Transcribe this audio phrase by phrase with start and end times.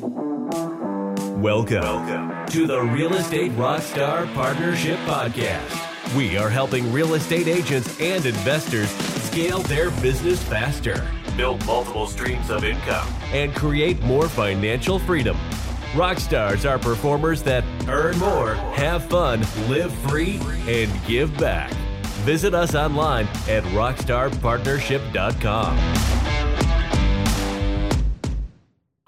[0.00, 6.16] Welcome, Welcome to the Real Estate Rockstar Partnership Podcast.
[6.16, 8.88] We are helping real estate agents and investors
[9.24, 15.36] scale their business faster, build multiple streams of income, and create more financial freedom.
[15.92, 21.70] Rockstars are performers that earn more, have fun, live free, and give back.
[22.24, 26.09] Visit us online at rockstarpartnership.com.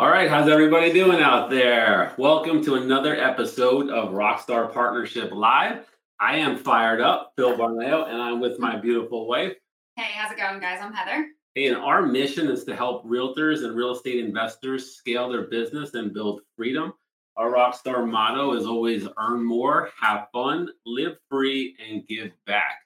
[0.03, 2.13] All right, how's everybody doing out there?
[2.19, 5.87] Welcome to another episode of Rockstar Partnership Live.
[6.19, 9.55] I am fired up, Phil Barneo, and I'm with my beautiful wife.
[9.95, 10.81] Hey, how's it going, guys?
[10.83, 11.29] I'm Heather.
[11.55, 15.95] Hey, and our mission is to help realtors and real estate investors scale their business
[15.95, 16.93] and build freedom.
[17.37, 22.79] Our Rockstar motto is always earn more, have fun, live free, and give back.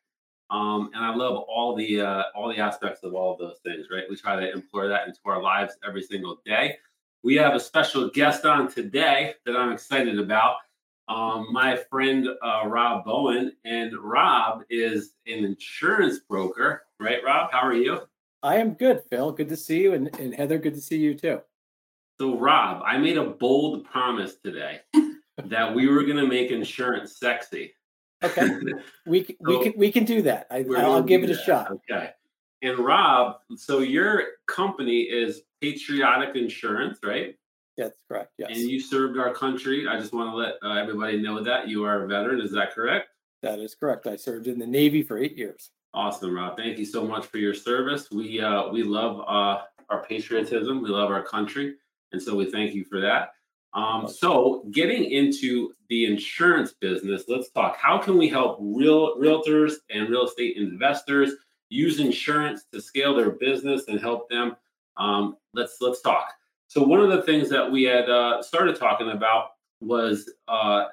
[0.51, 3.87] Um, and I love all the uh, all the aspects of all of those things.
[3.91, 4.05] Right?
[4.11, 6.77] We try to employ that into our lives every single day.
[7.27, 10.59] We have a special guest on today that I'm excited about.
[11.09, 17.19] Um, my friend uh, Rob Bowen, and Rob is an insurance broker, right?
[17.27, 18.03] Rob, how are you?
[18.45, 19.33] I am good, Phil.
[19.33, 21.41] Good to see you, and, and Heather, good to see you too.
[22.21, 24.83] So, Rob, I made a bold promise today
[25.47, 27.75] that we were going to make insurance sexy.
[28.23, 28.49] Okay,
[29.09, 30.47] we so we can we can do that.
[30.49, 31.45] I, will give it a that.
[31.45, 31.73] shot.
[31.73, 32.11] Okay.
[32.63, 37.37] And Rob, so your company is Patriotic Insurance, right?
[37.77, 38.33] That's correct.
[38.39, 38.51] Yes.
[38.53, 39.87] And you served our country.
[39.87, 42.41] I just want to let uh, everybody know that you are a veteran.
[42.41, 43.09] Is that correct?
[43.43, 44.07] That is correct.
[44.07, 45.71] I served in the Navy for eight years.
[45.93, 46.57] Awesome, Rob.
[46.57, 48.11] Thank you so much for your service.
[48.11, 50.83] We uh, we love uh, our patriotism.
[50.83, 51.77] We love our country,
[52.13, 53.31] and so we thank you for that.
[53.73, 57.77] Um, so, getting into the insurance business, let's talk.
[57.77, 61.33] How can we help real realtors and real estate investors
[61.69, 64.57] use insurance to scale their business and help them?
[64.97, 66.33] Um, let's let's talk.
[66.69, 69.51] So, one of the things that we had uh, started talking about
[69.81, 70.87] was uh,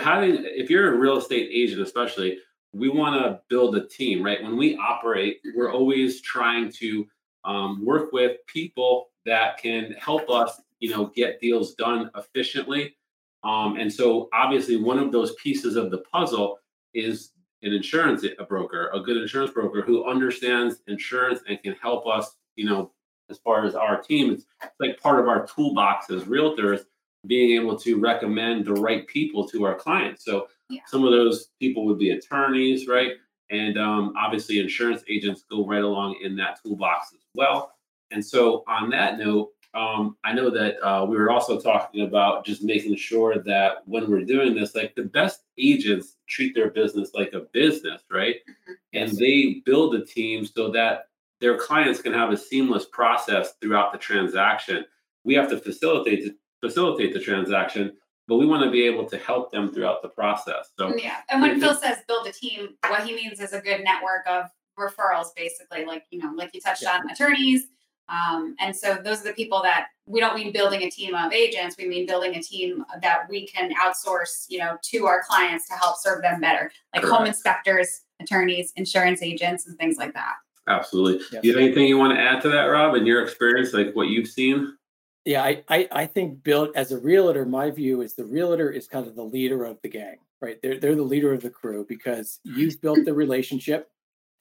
[0.00, 0.44] having.
[0.44, 2.38] If you're a real estate agent, especially,
[2.72, 4.42] we want to build a team, right?
[4.42, 7.06] When we operate, we're always trying to
[7.44, 12.96] um, work with people that can help us you know get deals done efficiently
[13.44, 16.58] um, and so obviously one of those pieces of the puzzle
[16.94, 17.30] is
[17.62, 22.36] an insurance a broker a good insurance broker who understands insurance and can help us
[22.56, 22.90] you know
[23.28, 26.84] as far as our team it's, it's like part of our toolbox as realtors
[27.26, 30.24] being able to recommend the right people to our clients.
[30.24, 30.80] So yeah.
[30.86, 33.12] some of those people would be attorneys right?
[33.50, 37.72] And um, obviously insurance agents go right along in that toolbox as well.
[38.10, 42.44] And so on that note um, I know that uh, we were also talking about
[42.44, 47.10] just making sure that when we're doing this, like the best agents treat their business
[47.14, 48.36] like a business, right?
[48.36, 48.72] Mm-hmm.
[48.94, 51.04] And they build a team so that
[51.40, 54.84] their clients can have a seamless process throughout the transaction.
[55.24, 57.92] We have to facilitate facilitate the transaction,
[58.26, 60.70] but we want to be able to help them throughout the process.
[60.78, 63.82] So yeah, and when Phil says build a team, what he means is a good
[63.82, 64.46] network of
[64.78, 66.98] referrals, basically, like you know, like you touched yeah.
[66.98, 67.68] on attorneys
[68.10, 71.32] um, and so those are the people that we don't mean building a team of
[71.32, 71.76] agents.
[71.78, 75.74] We mean building a team that we can outsource, you know, to our clients to
[75.74, 77.16] help serve them better, like Correct.
[77.16, 80.34] home inspectors, attorneys, insurance agents, and things like that.
[80.66, 81.24] Absolutely.
[81.32, 81.44] Yes.
[81.44, 84.08] You have anything you want to add to that, Rob, in your experience, like what
[84.08, 84.76] you've seen?
[85.24, 88.88] Yeah, I, I, I think build as a realtor, my view is the realtor is
[88.88, 90.58] kind of the leader of the gang, right?
[90.62, 93.90] They're they're the leader of the crew because you've built the relationship.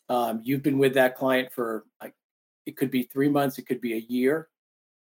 [0.08, 2.13] Um, you've been with that client for like
[2.66, 4.50] it could be three months, it could be a year.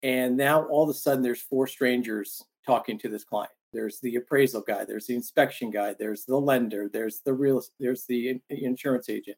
[0.03, 3.51] And now all of a sudden there's four strangers talking to this client.
[3.73, 8.05] There's the appraisal guy, there's the inspection guy, there's the lender, there's the real there's
[8.07, 9.37] the insurance agent.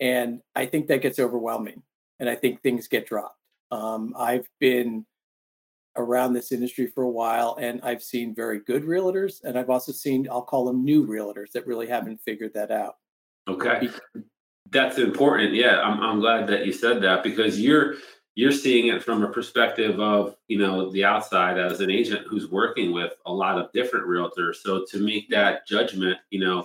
[0.00, 1.82] And I think that gets overwhelming.
[2.20, 3.38] And I think things get dropped.
[3.70, 5.06] Um, I've been
[5.96, 9.92] around this industry for a while and I've seen very good realtors and I've also
[9.92, 12.96] seen I'll call them new realtors that really haven't figured that out.
[13.48, 13.90] Okay.
[14.72, 15.52] That's important.
[15.52, 17.96] Yeah, I'm I'm glad that you said that because you're
[18.34, 22.50] you're seeing it from a perspective of you know the outside as an agent who's
[22.50, 24.56] working with a lot of different realtors.
[24.56, 26.60] So to make that judgment, you know,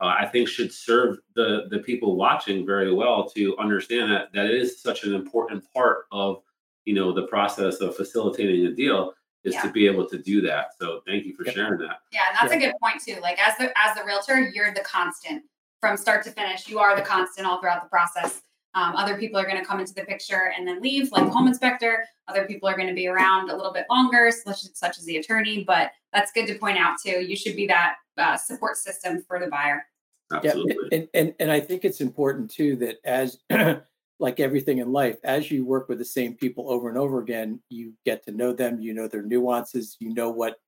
[0.00, 4.46] uh, I think should serve the the people watching very well to understand that that
[4.46, 6.42] is such an important part of
[6.84, 9.62] you know the process of facilitating a deal is yeah.
[9.62, 10.68] to be able to do that.
[10.80, 11.98] So thank you for sharing that.
[12.12, 12.68] Yeah, and that's yeah.
[12.68, 13.20] a good point too.
[13.20, 15.42] Like as the as the realtor, you're the constant
[15.80, 16.68] from start to finish.
[16.68, 18.42] You are the constant all throughout the process.
[18.74, 21.48] Um, other people are going to come into the picture and then leave, like home
[21.48, 22.04] inspector.
[22.28, 25.16] Other people are going to be around a little bit longer, such, such as the
[25.16, 25.64] attorney.
[25.64, 27.24] But that's good to point out too.
[27.24, 29.84] You should be that uh, support system for the buyer.
[30.32, 30.76] Absolutely.
[30.92, 33.38] Yeah, and, and and I think it's important too that as
[34.20, 37.60] like everything in life, as you work with the same people over and over again,
[37.70, 38.80] you get to know them.
[38.80, 39.96] You know their nuances.
[40.00, 40.60] You know what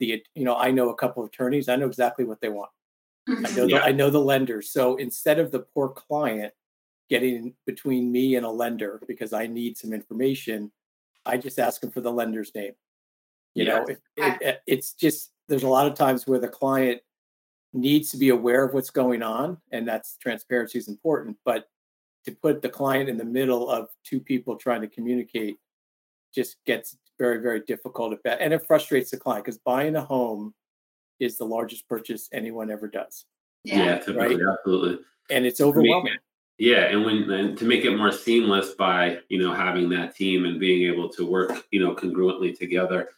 [0.00, 0.56] the you know.
[0.56, 1.68] I know a couple of attorneys.
[1.68, 2.70] I know exactly what they want.
[3.28, 3.56] I mm-hmm.
[3.56, 3.78] know Yeah.
[3.78, 4.62] the, I know the lender.
[4.62, 6.52] So instead of the poor client
[7.08, 10.72] getting between me and a lender because I need some information,
[11.26, 12.72] I just ask them for the lender's name.
[13.54, 17.00] You know, it, it, it- it's just there's a lot of times where the client
[17.72, 21.36] needs to be aware of what's going on, and that's transparency is important.
[21.44, 21.66] But
[22.24, 25.58] to put the client in the middle of two people trying to communicate
[26.34, 30.00] just gets very very difficult at best, and it frustrates the client because buying a
[30.04, 30.54] home
[31.20, 33.24] is the largest purchase anyone ever does,
[33.64, 35.04] Yeah, typically, absolutely.
[35.30, 36.16] and it's overwhelming.
[36.58, 40.44] Yeah, and when and to make it more seamless by you know having that team
[40.44, 43.08] and being able to work you know congruently together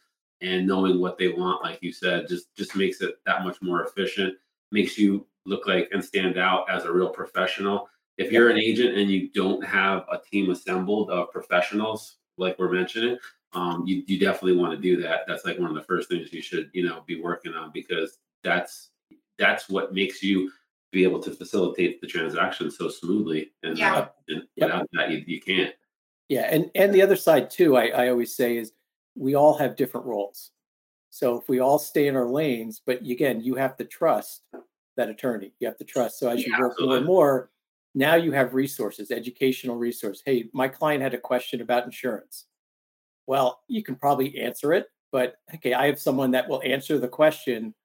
[0.41, 3.83] and knowing what they want, like you said, just just makes it that much more
[3.83, 4.35] efficient.
[4.71, 7.89] Makes you look like and stand out as a real professional.
[8.17, 12.71] If you're an agent and you don't have a team assembled of professionals, like we're
[12.71, 13.17] mentioning,
[13.57, 15.21] um, you you definitely want to do that.
[15.27, 18.19] That's like one of the first things you should you know be working on because
[18.43, 18.91] that's
[19.37, 20.51] that's what makes you
[20.91, 23.51] be able to facilitate the transaction so smoothly.
[23.63, 23.95] And, Yeah.
[23.95, 24.67] uh, and Yep.
[24.67, 25.75] without that, you, you can't.
[26.29, 28.73] Yeah, and and the other side too, I, I always say is
[29.15, 30.51] we all have different roles.
[31.09, 34.43] So if we all stay in our lanes, but again, you have to trust
[34.97, 35.53] that attorney.
[35.59, 36.19] You have to trust.
[36.19, 36.97] So as you Yeah, work more absolutely.
[36.97, 37.51] and more,
[37.95, 40.21] now you have resources, educational resource.
[40.23, 42.45] Hey, my client had a question about insurance.
[43.27, 47.07] Well, you can probably answer it, but okay, I have someone that will answer the
[47.07, 47.75] question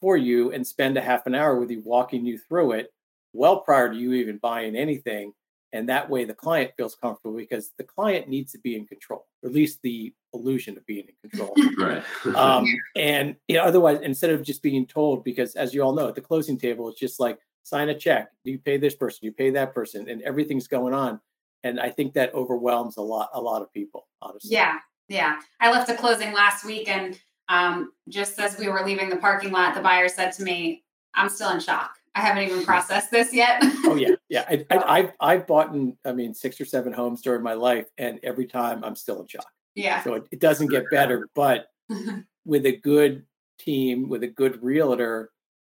[0.00, 2.92] for you and spend a half an hour with you walking you through it
[3.32, 5.32] well prior to you even buying anything
[5.72, 9.26] and that way the client feels comfortable because the client needs to be in control
[9.42, 12.02] or at least the illusion of being in control Right.
[12.36, 16.08] um, and you know otherwise instead of just being told because as you all know
[16.08, 19.32] at the closing table it's just like sign a check you pay this person you
[19.32, 21.20] pay that person and everything's going on
[21.64, 24.78] and i think that overwhelms a lot a lot of people honestly Yeah,
[25.08, 25.40] yeah.
[25.60, 27.18] I left a closing last week, and
[27.48, 30.84] um, just as we were leaving the parking lot, the buyer said to me,
[31.14, 31.96] "I'm still in shock.
[32.14, 35.96] I haven't even processed this yet." oh yeah yeah I, I, i've i've bought in
[36.04, 39.26] i mean six or seven homes during my life and every time i'm still in
[39.26, 40.02] shock yeah.
[40.02, 41.66] so it, it doesn't get better but
[42.44, 43.24] with a good
[43.58, 45.30] team with a good realtor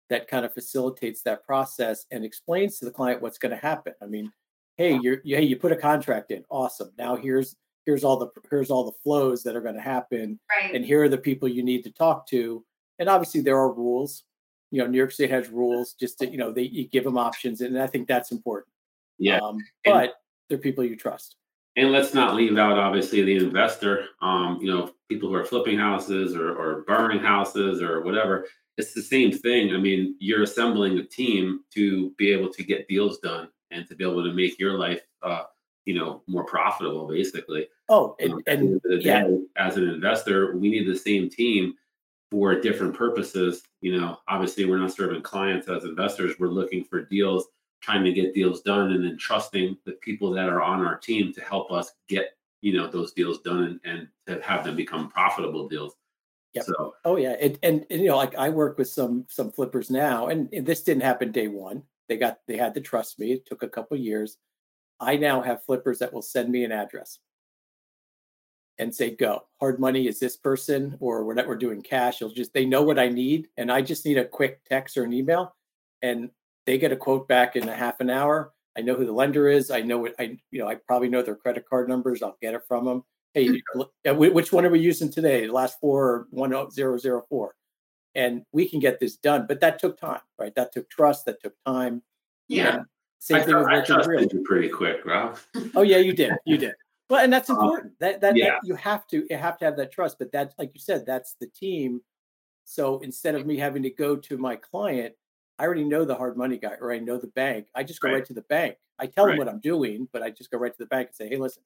[0.10, 3.94] that kind of facilitates that process and explains to the client what's going to happen
[4.02, 4.32] i mean
[4.82, 7.56] hey you're you, hey you put a contract in awesome now here's
[7.86, 10.74] here's all the here's all the flows that are going to happen right.
[10.74, 12.64] and here are the people you need to talk to
[13.00, 14.24] and obviously there are rules
[14.72, 17.18] you know new york state has rules just to you know they you give them
[17.18, 18.74] options and i think that's important
[19.20, 19.38] yeah.
[19.38, 20.14] um, And- but
[20.50, 21.38] they're people you trust
[21.78, 24.08] And let's not leave out, obviously, the investor.
[24.22, 28.46] Um, you know, people who are flipping houses or, or burning houses or whatever.
[28.78, 29.74] It's the same thing.
[29.74, 33.96] I mean, you're assembling a team to be able to get deals done and to
[33.96, 35.44] be able to make your life, uh,
[35.86, 37.68] you know, more profitable, basically.
[37.90, 39.28] oh Um, and, end and of yeah.
[39.58, 41.74] as an investor, we need the same team
[42.30, 43.64] for different purposes.
[43.82, 46.36] You know, obviously, we're not serving clients as investors.
[46.40, 47.48] We're looking for deals,
[47.82, 51.34] trying to get deals done, and then trusting the people that are on our team
[51.34, 55.10] to help us get you know those deals done and, and to have them become
[55.10, 55.96] profitable deals.
[56.54, 56.66] Yep.
[56.66, 59.90] So Oh yeah, and, and and, you know, like I work with some some flippers
[59.90, 61.84] now, and, and this didn't happen day one.
[62.12, 63.32] They got they had to trust me.
[63.32, 64.38] It took a couple years.
[65.00, 67.20] I now have flippers that will send me an address
[68.78, 72.34] and say, "Go hard money is this person, or we're not we're doing cash." It'll
[72.34, 75.14] just they know what I need, and I just need a quick text or an
[75.14, 75.56] email,
[76.02, 76.30] and
[76.66, 78.52] they get a quote back in a half an hour.
[78.78, 79.72] I know who the lender is.
[79.72, 80.68] I know what I you know.
[80.68, 82.22] I probably know their credit card numbers.
[82.22, 85.46] I'll get it from them hey, look, uh, whi- which one are we using today?
[85.46, 87.56] The last four or one oh, zero zero four,
[88.16, 89.46] and we can get this done.
[89.48, 90.54] But that took time, right?
[90.56, 91.26] That took trust.
[91.26, 92.02] That took time.
[92.48, 92.86] yeah, And
[93.20, 95.38] Same I, thing with I trusted you pretty quick, Rob.
[95.76, 96.34] Oh yeah, you did.
[96.46, 96.74] You did.
[97.10, 97.94] Well, and that's Uh, important.
[98.00, 98.52] that, that yeah.
[98.52, 100.18] that you have to you have to have that trust.
[100.20, 102.02] But that's like you said, that's the team.
[102.66, 105.14] So instead of me having to go to my client,
[105.60, 107.68] I already know the hard money guy or I know the bank.
[107.76, 108.26] I just go right, Right.
[108.26, 108.78] to the bank.
[109.00, 111.16] I tell them what I'm doing, but I just go right to the bank and
[111.16, 111.64] say, "Hey, listen,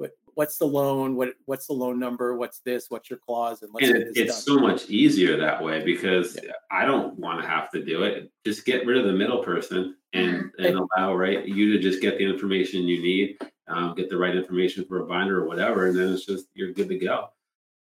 [0.00, 1.14] what what's the loan?
[1.14, 2.34] What what's the loan number?
[2.36, 2.86] What's this?
[2.88, 4.56] What's your clause?" And and get it- this it's done.
[4.56, 6.38] so much easier that way because
[6.70, 8.30] I don't want to have to do it.
[8.46, 12.16] Just get rid of the middle person and and allow right you to just get
[12.18, 13.36] the information you need,
[13.68, 16.72] um, get the right information for a binder or whatever, and then it's just you're
[16.72, 17.28] good to go.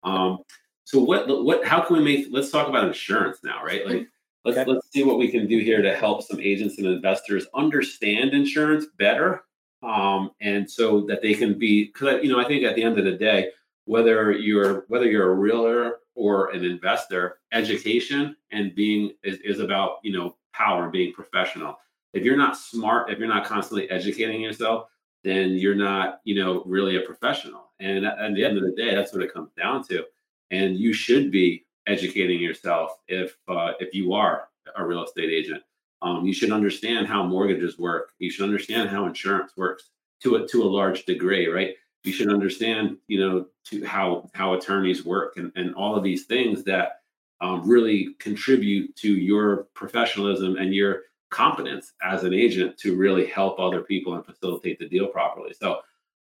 [0.03, 0.39] Um,
[0.85, 2.27] so what what how can we make?
[2.31, 3.85] Let's talk about insurance now, right?
[3.85, 4.07] Like
[4.45, 4.71] let's Okay.
[4.71, 8.87] let's see what we can do here to help some agents and investors understand insurance
[8.97, 9.43] better,
[9.83, 12.97] um, and so that they can be because you know I think at the end
[12.97, 13.49] of the day
[13.85, 19.97] whether you're whether you're a realtor or an investor education and being is, is about
[20.03, 21.77] you know power and being professional
[22.13, 24.87] if you're not smart if you're not constantly educating yourself
[25.23, 27.71] then you're not, you know, really a professional.
[27.79, 30.05] And at, at the end of the day, that's what it comes down to.
[30.51, 35.61] And you should be educating yourself if uh, if you are a real estate agent.
[36.01, 38.11] Um, you should understand how mortgages work.
[38.19, 39.89] You should understand how insurance works
[40.21, 41.75] to a to a large degree, right?
[42.03, 46.25] You should understand, you know, to how how attorneys work and, and all of these
[46.25, 47.01] things that
[47.41, 53.59] um, really contribute to your professionalism and your competence as an agent to really help
[53.59, 55.53] other people and facilitate the deal properly.
[55.53, 55.81] So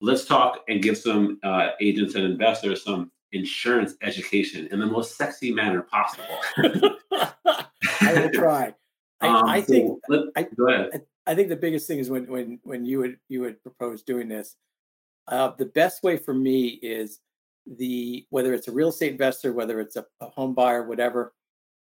[0.01, 5.15] let's talk and give some uh, agents and investors some insurance education in the most
[5.15, 6.25] sexy manner possible.
[8.01, 8.73] I will try.
[9.21, 10.89] I, um, I think let, I, go ahead.
[10.93, 14.03] I, I, think the biggest thing is when when when you would you would propose
[14.03, 14.55] doing this.
[15.27, 17.19] Uh, the best way for me is
[17.77, 21.33] the whether it's a real estate investor, whether it's a, a home buyer, whatever.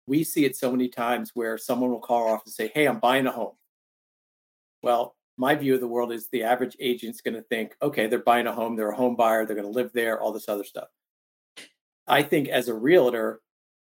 [0.07, 2.99] We see it so many times where someone will call off and say, "Hey, I'm
[2.99, 3.55] buying a home."
[4.81, 8.19] Well, my view of the world is the average agent's going to think, "Okay, they're
[8.19, 8.75] buying a home.
[8.75, 9.45] They're a home buyer.
[9.45, 10.19] They're going to live there.
[10.19, 10.87] All this other stuff."
[12.07, 13.41] I think as a realtor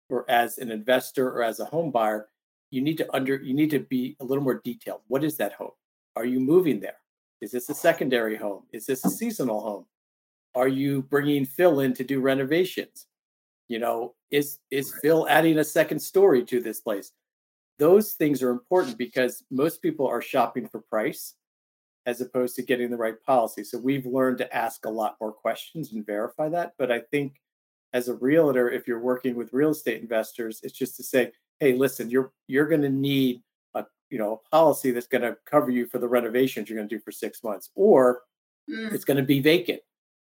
[0.09, 2.29] or as an investor or as a home buyer,
[2.73, 5.02] you need to under you need to be a little more detailed.
[5.07, 5.76] What is that home?
[6.17, 6.97] Are you moving there?
[7.41, 8.62] Is this a secondary home?
[8.73, 9.87] Is this a seasonal home?
[10.55, 13.07] Are you bringing Phil in to do renovations?
[13.69, 17.12] You know, is is Phil adding a second story to this place?
[17.79, 21.35] Those things are important because most people are shopping for price
[22.07, 23.64] as opposed to getting the right policy.
[23.64, 26.73] So we've learned to ask a lot more questions and verify that.
[26.79, 27.41] But I think
[27.93, 31.75] as a realtor, if you're working with real estate investors, it's just to say, hey,
[31.75, 33.43] listen, you're you're going to need
[33.75, 36.89] a you know a policy that's going to cover you for the renovations you're going
[36.89, 38.23] to do for six months, or
[38.71, 38.93] mm.
[38.93, 39.81] it's going to be vacant,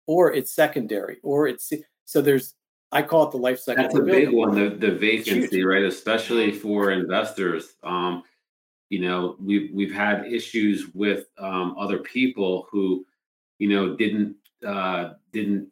[0.06, 1.72] or it's secondary, or it's
[2.04, 2.54] so there's
[2.92, 3.82] I call it the life cycle.
[3.82, 5.82] That's a big one, the the vacancy, right?
[5.82, 7.76] Especially for investors.
[7.82, 8.22] Um,
[8.88, 13.04] you know, we've we've had issues with um, other people who,
[13.58, 15.68] you know, didn't uh, didn't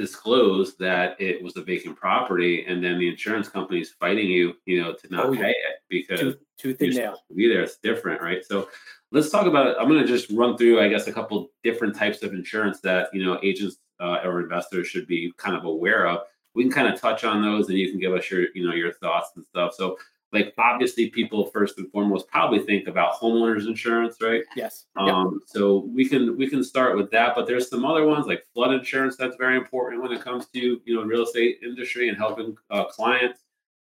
[0.00, 4.54] disclose that it was a vacant property, and then the insurance company is fighting you,
[4.64, 7.62] you know, to not oh, pay it because tooth, tooth you're to be there.
[7.62, 8.42] It's different, right?
[8.44, 8.68] So
[9.12, 9.76] let's talk about it.
[9.78, 13.08] I'm going to just run through, I guess, a couple different types of insurance that
[13.12, 16.20] you know agents uh, or investors should be kind of aware of.
[16.54, 18.74] We can kind of touch on those, and you can give us your, you know,
[18.74, 19.74] your thoughts and stuff.
[19.74, 19.98] So
[20.32, 24.42] like obviously people first and foremost probably think about homeowners insurance right?
[24.56, 24.86] Yes.
[24.96, 25.42] Um yep.
[25.46, 28.72] so we can we can start with that but there's some other ones like flood
[28.72, 32.56] insurance that's very important when it comes to you know real estate industry and helping
[32.70, 33.40] uh, clients.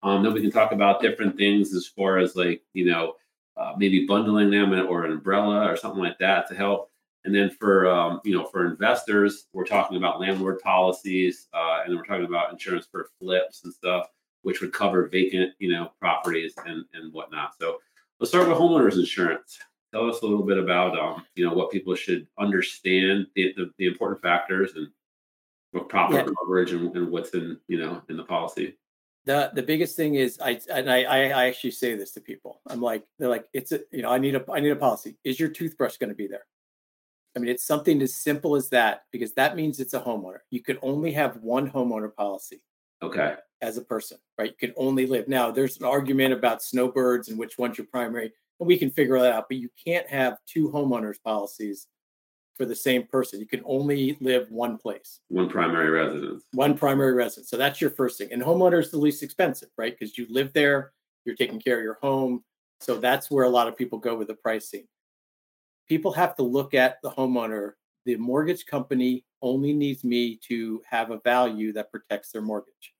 [0.03, 3.15] Um then we can talk about different things as far as like you know
[3.57, 6.89] uh, maybe bundling them or an umbrella or something like that to help.
[7.23, 11.91] And then for um, you know for investors we're talking about landlord policies uh, and
[11.91, 14.07] then we're talking about insurance for flips and stuff
[14.43, 17.53] which would cover vacant, you know, properties and and whatnot.
[17.59, 17.79] So
[18.19, 19.59] let's start with homeowners insurance.
[19.91, 23.71] Tell us a little bit about, um, you know, what people should understand, the, the,
[23.77, 24.87] the important factors and
[25.71, 26.25] what proper yeah.
[26.39, 28.77] coverage and, and what's in, you know, in the policy.
[29.25, 32.61] The the biggest thing is I and I I actually say this to people.
[32.67, 35.17] I'm like they're like it's a you know I need a I need a policy.
[35.23, 36.45] Is your toothbrush going to be there?
[37.35, 40.39] I mean, it's something as simple as that because that means it's a homeowner.
[40.49, 42.61] You can only have one homeowner policy.
[43.01, 44.51] Okay as a person, right?
[44.51, 45.27] You can only live.
[45.27, 49.19] Now, there's an argument about snowbirds and which one's your primary, and we can figure
[49.19, 51.87] that out, but you can't have two homeowners policies
[52.55, 53.39] for the same person.
[53.39, 55.19] You can only live one place.
[55.29, 56.43] One primary residence.
[56.53, 57.49] One primary residence.
[57.49, 58.29] So that's your first thing.
[58.31, 59.97] And homeowner is the least expensive, right?
[59.97, 60.91] Because you live there,
[61.25, 62.43] you're taking care of your home.
[62.79, 64.85] So that's where a lot of people go with the pricing.
[65.87, 67.73] People have to look at the homeowner.
[68.05, 72.93] The mortgage company only needs me to have a value that protects their mortgage.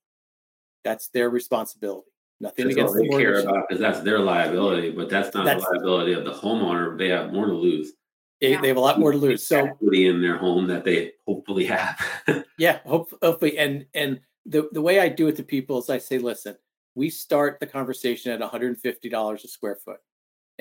[0.84, 2.08] That's their responsibility.
[2.40, 5.44] Nothing that's against all they the care about because that's their liability, but that's not
[5.44, 6.98] that's, the liability of the homeowner.
[6.98, 7.92] They have more to lose.
[8.40, 9.46] They, they have a lot more to lose.
[9.46, 12.04] So equity in their home that they hopefully have.
[12.58, 13.58] yeah, hope, hopefully.
[13.58, 16.56] And and the the way I do it to people is I say, listen,
[16.96, 20.00] we start the conversation at $150 a square foot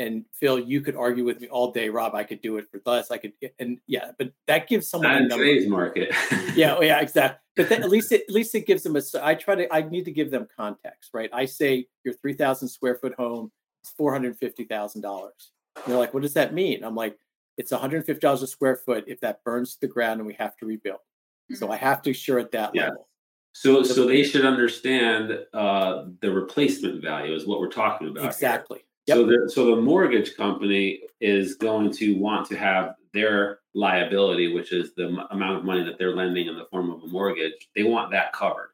[0.02, 2.16] and Phil, you could argue with me all day, Rob.
[2.16, 3.12] I could do it for less.
[3.12, 6.14] I could, and yeah, but that gives someone Not in today's market.
[6.56, 7.40] yeah, oh, yeah, exactly.
[7.56, 9.02] But then at least it, at least it gives them a.
[9.22, 9.74] I try to.
[9.74, 11.30] I need to give them context, right?
[11.32, 13.52] I say your three thousand square foot home
[13.84, 15.52] is four hundred fifty thousand dollars.
[15.86, 16.84] They're like, what does that mean?
[16.84, 17.18] I'm like,
[17.58, 20.28] it's one hundred fifty dollars a square foot if that burns to the ground and
[20.28, 21.00] we have to rebuild.
[21.52, 21.56] Mm-hmm.
[21.56, 22.90] So I have to assure at that yeah.
[22.90, 23.08] level.
[23.54, 28.26] So, so they should understand uh, the replacement value is what we're talking about.
[28.26, 28.80] Exactly.
[28.80, 28.86] Here.
[29.08, 29.18] Yep.
[29.18, 34.72] So the so the mortgage company is going to want to have their liability, which
[34.72, 37.70] is the m- amount of money that they're lending in the form of a mortgage.
[37.76, 38.72] They want that covered,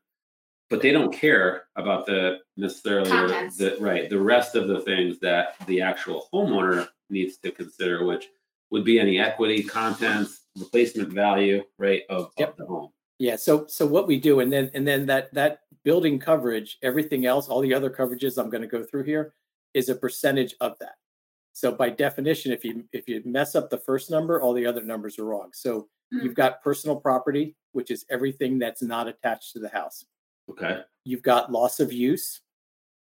[0.70, 5.20] but they don't care about the necessarily the, the right the rest of the things
[5.20, 8.28] that the actual homeowner needs to consider, which
[8.70, 12.50] would be any equity, contents, replacement value, right, of, Yep.
[12.50, 12.90] of the home.
[13.18, 13.38] Yeah.
[13.38, 17.48] So so what we do, and then and then that that building coverage, everything else,
[17.48, 19.34] all the other coverages I'm going to go through here,
[19.78, 20.96] is a percentage of that.
[21.54, 24.82] So by definition, if you if you mess up the first number, all the other
[24.84, 25.50] numbers are wrong.
[25.54, 26.24] So Mhm.
[26.24, 30.06] you've got personal property, which is everything that's not attached to the house.
[30.50, 30.82] Okay.
[31.04, 32.42] You've got loss of use,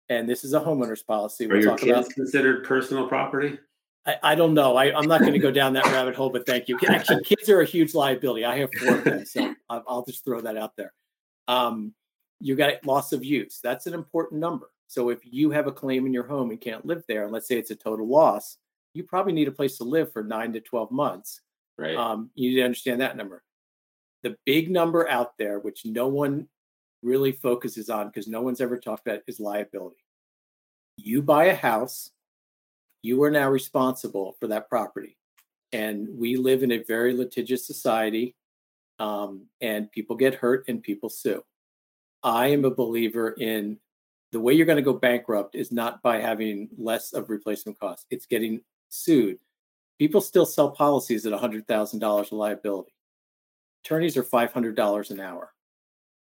[0.10, 1.46] and this is a homeowner's policy.
[1.46, 2.10] Are We'll your talk kids about.
[2.16, 3.60] considered personal property?
[4.08, 4.76] I, I don't know.
[4.76, 6.78] I, I'm not going to go down that rabbit hole, but thank you.
[6.88, 8.46] Actually, kids are a huge liability.
[8.46, 10.94] I have four of them, so I'll, I'll just throw that out there.
[11.48, 11.94] Um,
[12.40, 13.60] you got loss of use.
[13.62, 14.70] That's an important number.
[14.88, 17.48] So if you have a claim in your home and can't live there, and let's
[17.48, 18.58] say it's a total loss,
[18.94, 21.42] you probably need a place to live for nine to 12 months.
[21.78, 21.96] Right.
[21.96, 23.44] Um, you need to understand that number.
[24.24, 26.48] The big number out there, which no one
[27.04, 30.04] really focuses on because no one's ever talked about, is liability.
[30.98, 32.12] You buy a house,
[33.04, 35.18] you are now responsible for that property.
[35.72, 38.36] And we live in a very litigious society,
[39.00, 41.44] um, and people get hurt and people sue.
[42.24, 43.78] I am a believer in
[44.32, 48.06] the way you're going to go bankrupt is not by having less of replacement costs,
[48.10, 49.40] it's getting sued.
[50.00, 52.94] People still sell policies at $100,000 of liability.
[53.84, 55.54] Attorneys are $500 an hour.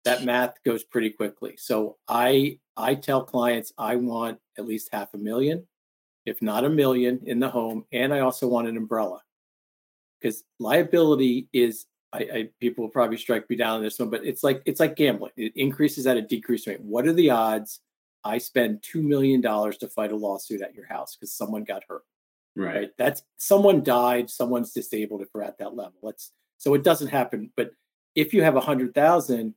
[0.05, 1.55] That math goes pretty quickly.
[1.57, 5.65] So I I tell clients I want at least half a million,
[6.27, 9.21] if not a million in the home, and I also want an umbrella.
[10.21, 14.25] Because liability is I, I people will probably strike me down on this one, but
[14.25, 15.33] it's like it's like gambling.
[15.37, 16.81] It increases at a decreased rate.
[16.81, 17.81] What are the odds
[18.25, 21.83] I spend two million dollars to fight a lawsuit at your house because someone got
[21.89, 22.03] hurt?
[22.57, 22.75] right.
[22.75, 27.09] right that's someone died someone's disabled if we're at that level let's so it doesn't
[27.09, 27.71] happen but
[28.15, 29.55] if you have a hundred thousand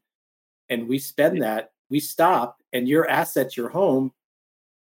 [0.70, 4.14] and we spend that we stop and your assets your home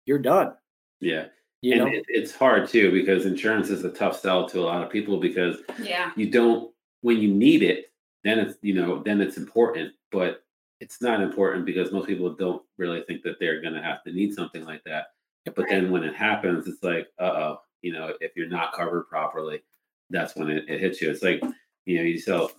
[0.05, 0.53] you're done
[1.01, 1.25] Yeah.
[1.61, 4.63] you and know it, it's hard too because insurance is a tough sell to a
[4.63, 6.11] lot of people because Yeah.
[6.15, 7.91] you don't when you need it
[8.23, 10.43] then it's you know then it's important but
[10.79, 14.11] it's not important because most people don't really think that they're going to have to
[14.11, 15.07] need something like that.
[15.45, 15.69] But Right.
[15.69, 19.61] then when it happens it's like uh-oh you know if you're not covered properly
[20.09, 21.09] that's when it, it hits you.
[21.09, 21.41] It's like
[21.85, 22.51] you know you sell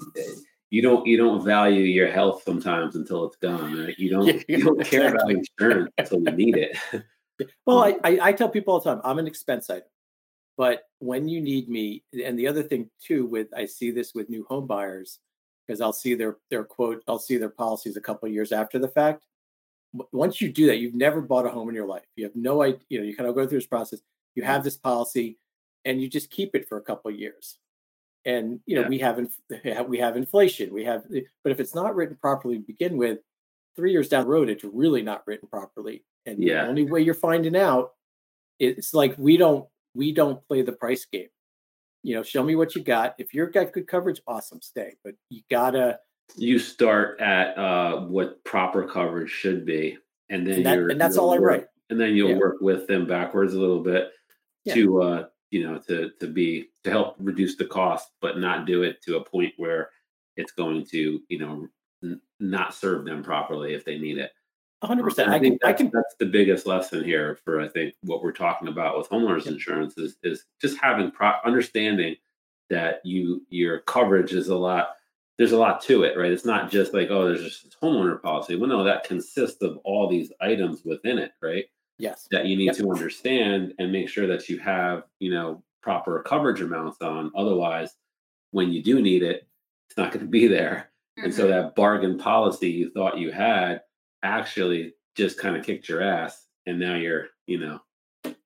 [0.70, 3.98] you don't you don't value your health sometimes until it's gone right?
[3.98, 6.76] You don't Yeah, you don't care about insurance until you need it.
[7.66, 9.86] Well I, I i tell people all the time i'm an expense item
[10.56, 14.28] but when you need me and the other thing too with i see this with
[14.28, 15.20] new home buyers
[15.68, 18.78] because i'll see their their quote i'll see their policies a couple of years after
[18.80, 19.24] the fact
[20.12, 22.04] once you do that, you've never bought a home in your life.
[22.16, 22.80] You have no idea.
[22.90, 24.00] You know, you kind of go through this process.
[24.34, 25.38] You have this policy,
[25.86, 27.58] and you just keep it for a couple of years.
[28.26, 28.88] And you know, Yeah.
[28.88, 30.72] we have inf- we have inflation.
[30.74, 33.20] We have, eh, but if it's not written properly to begin with,
[33.76, 36.04] three years down the road, it's really not written properly.
[36.26, 36.64] And Yeah.
[36.64, 37.94] the only way you're finding out,
[38.58, 41.30] it's like we don't we don't play the price game.
[42.08, 43.14] You know, show me what you got.
[43.18, 44.94] If you've got good coverage, awesome, stay.
[45.04, 45.98] But you gotta
[46.36, 49.98] you start at uh, what proper coverage should be,
[50.30, 51.64] and then and, that, you're, and that's all I work- write.
[51.90, 52.38] and then you'll Yeah.
[52.38, 54.10] work with them backwards a little bit
[54.64, 54.72] Yeah.
[54.76, 58.84] to uh, you know to to be to help reduce the cost, but not do
[58.84, 59.90] it to a point where
[60.38, 61.68] it's going to you know
[62.02, 64.30] n- not serve them properly if they need it.
[64.82, 65.30] Hundred percent.
[65.30, 68.32] I think I that's, can that's the biggest lesson here for I think what we're
[68.32, 72.16] talking about with homeowners insurance is is just having pro- understanding
[72.70, 74.90] that you your coverage is a lot.
[75.38, 76.30] There's a lot to it, right?
[76.32, 78.56] It's not just like oh, there's just homeowner policy.
[78.56, 81.64] Well, no, that consists of all these items within it, right?
[82.00, 82.28] yes.
[82.30, 82.76] That you need Yep.
[82.76, 87.32] to understand and make sure that you have you know proper coverage amounts on.
[87.34, 87.96] Otherwise,
[88.52, 89.46] when you do need it,
[89.88, 90.90] it's not going to be there.
[91.16, 91.48] And so Mhm.
[91.48, 93.80] that bargain policy you thought you had
[94.22, 97.80] actually just kind of kicked your ass, and now you're, you know,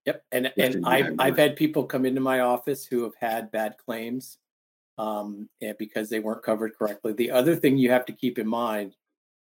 [0.04, 0.24] Yep.
[0.32, 4.38] And and I've I've had people come into my office who have had bad claims
[4.98, 7.12] um and because they weren't covered correctly.
[7.12, 8.96] The other thing you have to keep in mind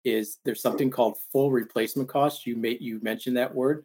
[0.05, 2.46] is there's something called full replacement cost.
[2.46, 3.85] You may you mentioned that word.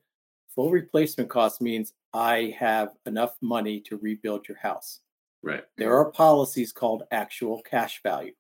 [0.55, 5.01] Full replacement cost means I have enough money to rebuild your house.
[5.43, 8.33] right, There are policies called actual cash value.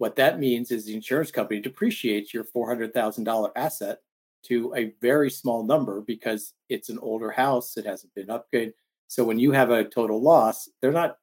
[0.00, 3.98] What that means is the insurance company depreciates your $400,000 asset
[4.44, 8.72] to a very small number because it's an older house, it hasn't been upgraded.
[9.08, 11.18] So when you have a total loss, they're not,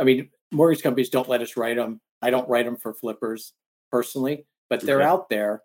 [0.00, 2.00] I mean, mortgage companies don't let us write them.
[2.20, 3.52] I don't write them for flippers
[3.88, 5.08] personally, but they're Okay.
[5.08, 5.62] out there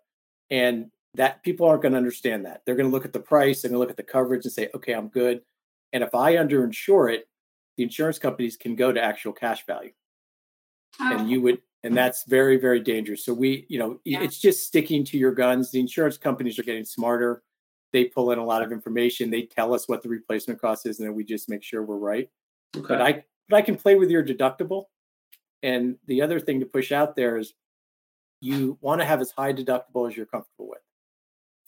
[0.48, 2.62] and that people aren't going to understand that.
[2.64, 4.52] They're going to look at the price, they're going to look at the coverage and
[4.52, 5.42] say, okay, I'm good.
[5.92, 7.28] And if I underinsure it,
[7.76, 9.92] the insurance companies can go to actual cash value
[11.00, 14.22] Oh, and you would and that's very very dangerous so we you know Yeah.
[14.22, 17.42] it's just sticking to your guns the insurance companies are getting smarter
[17.92, 20.98] they pull in a lot of information they tell us what the replacement cost is
[20.98, 22.30] and then we just make sure we're right
[22.76, 22.86] Okay.
[22.86, 24.84] But I but I can play with your deductible.
[25.62, 27.54] And the other thing to push out there is
[28.40, 30.78] you want to have as high deductible as you're comfortable with.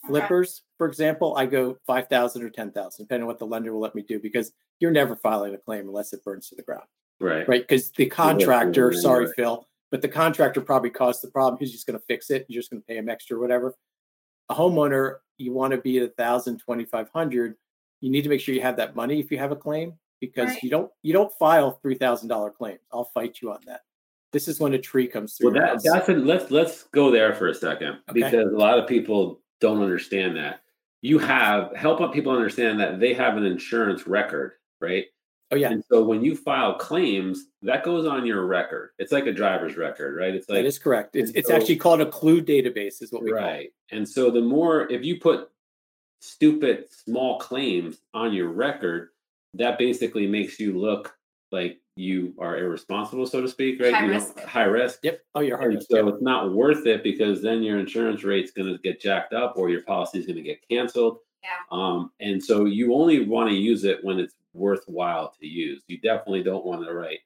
[0.05, 0.21] Okay.
[0.21, 3.95] Flippers, for example, I go 5,000 or 10,000, depending on what the lender will let
[3.95, 6.85] me do, because you're never filing a claim unless it burns to the ground,
[7.21, 7.47] right.
[7.49, 7.67] right?
[7.67, 9.27] Because the contractor, sorry.
[9.37, 11.59] Phil, but the contractor probably caused the problem.
[11.59, 12.47] He's just going to fix it.
[12.49, 13.75] You're just going to pay him extra or whatever.
[14.49, 17.55] A homeowner, you want to be at 1,000, 2,500.
[18.01, 20.49] You need to make sure you have that money if you have a claim because
[20.51, 20.63] Right.
[20.63, 22.81] you don't you don't file $3,000 claims.
[22.93, 23.81] I'll fight you on that.
[24.33, 25.53] This is when a tree comes through.
[25.53, 28.23] Well, your that, that's a, let's let's go there for a second Okay.
[28.23, 30.61] because a lot of people don't understand that.
[31.03, 35.07] You have help people understand that they have an insurance record, right?
[35.51, 38.91] Oh yeah, And so when you file claims, that goes on your record.
[38.99, 40.35] It's like a driver's record, right?
[40.35, 41.17] It's like that is correct.
[41.17, 43.43] It's it's so- actually called a clue database, is what we call it.
[43.43, 43.71] right.
[43.91, 45.51] And so the more if you put
[46.21, 49.09] stupid small claims on your record,
[49.55, 51.15] that basically makes you look
[51.51, 53.93] like you are irresponsible, so to speak, right?
[53.93, 54.37] High you risk.
[54.37, 55.01] Don't, high risk.
[55.03, 55.21] Yep.
[55.35, 55.75] Oh, you're hard.
[55.75, 59.33] And so it's not worth it because then your insurance rate's going to get jacked
[59.33, 61.19] up or your policy is going to get canceled.
[61.43, 61.49] Yeah.
[61.73, 65.83] Um, and so you only want to use it when it's worthwhile to use.
[65.87, 67.21] You definitely don't want to write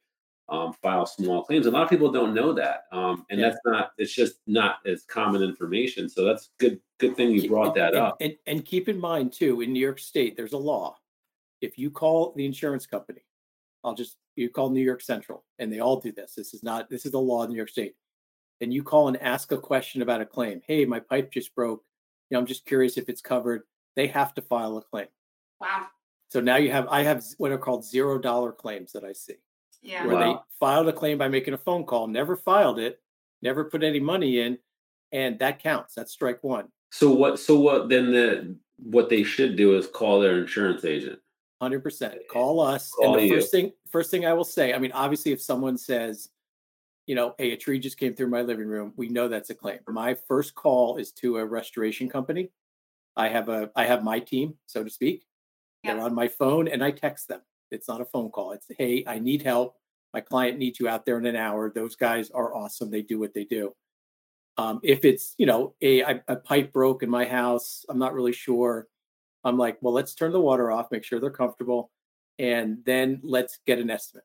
[0.49, 1.67] um, file small claims.
[1.67, 3.49] A lot of people don't know that, um, and Yeah.
[3.49, 3.93] that's not.
[3.97, 6.09] It's just not as common information.
[6.09, 6.81] So that's good.
[6.99, 8.17] Good thing you brought that and, up.
[8.21, 10.97] And, and keep in mind too, in New York State, there's a law.
[11.61, 13.25] If you call the insurance company,
[13.83, 16.35] I'll just you call New York Central, and they all do this.
[16.35, 17.95] This is not this is the law in New York State.
[18.61, 20.61] And you call and ask a question about a claim.
[20.67, 21.83] Hey, my pipe just broke.
[22.31, 23.63] You know, I'm just curious if it's covered.
[23.97, 25.09] They have to file a claim.
[25.61, 25.87] Wow.
[26.35, 29.37] So now you have I have what are called zero dollar claims that I see.
[29.83, 30.05] Yeah.
[30.05, 33.01] where they filed a claim by making a phone call, never filed it,
[33.41, 34.59] never put any money in,
[35.13, 35.95] and that counts.
[35.95, 36.71] That's strike one.
[36.91, 37.39] So what?
[37.39, 37.89] So what?
[37.89, 41.21] Then the what they should do is call their insurance agent.
[41.63, 42.15] Hundred percent.
[42.15, 42.91] Eh, call us.
[42.91, 43.35] Call and the you.
[43.37, 46.31] first thing, first thing I will say, I mean, obviously, if someone says,
[47.07, 49.55] you know, hey, a tree just came through my living room, we know that's a
[49.55, 49.79] claim.
[49.87, 52.51] My first call is to a restoration company.
[53.15, 55.23] I have a, I have my team, so to speak.
[55.85, 57.41] They're on my phone, and I text them.
[57.71, 58.53] It's not a phone call.
[58.53, 59.77] It's hey, I need help.
[60.13, 61.71] My client needs you out there in an hour.
[61.71, 62.91] Those guys are awesome.
[62.91, 63.75] They do what they do.
[64.57, 68.33] Um, if it's you know a, a pipe broke in my house, I'm not really
[68.33, 68.87] sure.
[69.43, 71.91] I'm like, well, let's turn the water off, make sure they're comfortable,
[72.39, 74.25] and then let's get an estimate.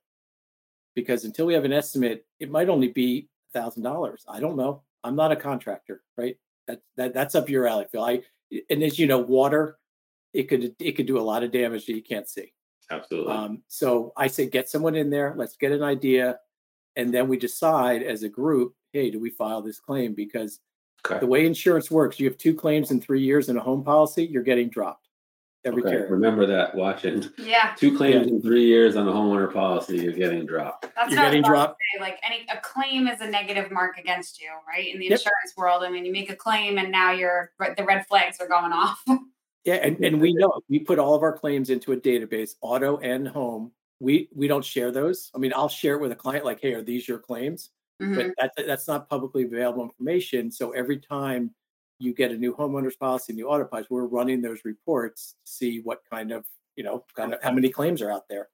[0.95, 4.23] Because until we have an estimate, it might only be thousand dollars.
[4.27, 4.83] I don't know.
[5.03, 6.37] I'm not a contractor, right?
[6.67, 8.03] That that that's up your alley, Phil.
[8.03, 8.21] I
[8.69, 9.78] and as you know, water,
[10.33, 12.53] it could it could do a lot of damage that you can't see.
[12.91, 13.33] Absolutely.
[13.33, 16.39] Um, so I say get someone in there, let's get an idea,
[16.95, 20.13] and then we decide as a group, hey, do we file this claim?
[20.13, 20.59] Because
[21.05, 21.19] okay.
[21.19, 24.25] the way insurance works, you have two claims in three years in a home policy,
[24.25, 25.07] you're getting dropped
[25.65, 25.91] every Okay.
[25.91, 26.07] carrier.
[26.09, 27.25] Remember that watching.
[27.37, 27.75] Yeah.
[27.77, 30.87] Two claims in three years on a homeowner policy, you're getting dropped.
[30.95, 31.77] That's You're what I was getting dropped.
[31.95, 34.93] say, Like any a claim is a negative mark against you, right?
[34.93, 35.19] In the Yep.
[35.19, 38.47] insurance world, I mean, you make a claim and now you're the red flags are
[38.47, 39.03] going off.
[39.65, 42.97] Yeah, and, and we know we put all of our claims into a database, auto
[42.99, 43.71] and home.
[43.99, 45.29] We we don't share those.
[45.35, 47.71] I mean, I'll share it with a client like, hey, are these your claims?
[48.01, 48.15] Mhm.
[48.15, 50.51] but that's that's not publicly available information.
[50.51, 51.53] So every time
[51.99, 55.81] you get a new homeowner's policy, new auto policy, we're running those reports to see
[55.81, 56.45] what kind of
[56.77, 58.47] you know kind of how many claims are out there.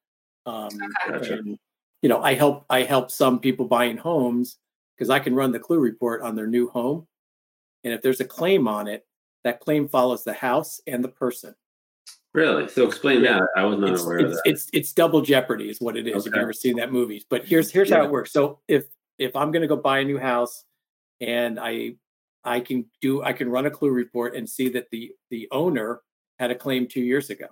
[0.47, 0.69] Um,
[1.09, 1.33] Okay.
[1.33, 1.59] And,
[2.01, 4.57] you know, I help I help some people buying homes
[4.97, 7.07] because I can run the clue report on their new home,
[7.83, 9.05] and if there's a claim on it,
[9.45, 11.55] that claim follows the house and the person.
[12.33, 12.67] Really?
[12.67, 13.39] So explain Yeah.
[13.39, 13.47] that.
[13.55, 14.49] I was not It's, aware of it's, that.
[14.49, 16.25] it's it's double jeopardy is what it is.
[16.25, 18.31] If you've ever seen that movie, but here's here's how it works.
[18.33, 20.65] So if if I'm going to go buy a new house,
[21.21, 21.95] and I
[22.43, 26.01] I can do I can run a clue report and see that the the owner
[26.39, 27.47] had a claim two years ago.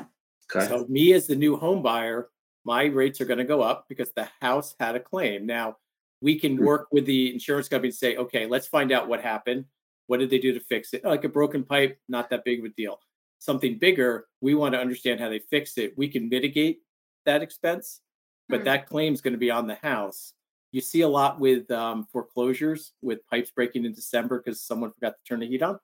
[0.00, 0.66] okay.
[0.66, 2.30] So me as the new home buyer,
[2.64, 5.46] my rates are going to go up because the house had a claim.
[5.46, 5.76] Now
[6.22, 6.64] we can Hmm.
[6.64, 9.66] work with the insurance company and say, okay, let's find out what happened.
[10.12, 11.04] What did they do to fix it?
[11.04, 13.00] Like a broken pipe, not that big of a deal.
[13.38, 15.96] Something bigger, we want to understand how they fixed it.
[15.96, 16.80] We can mitigate
[17.24, 18.02] that expense,
[18.48, 18.64] but Hmm.
[18.66, 20.34] that claim is going to be on the house.
[20.70, 25.14] You see a lot with um, foreclosures with pipes breaking in December because someone forgot
[25.16, 25.78] to turn the heat on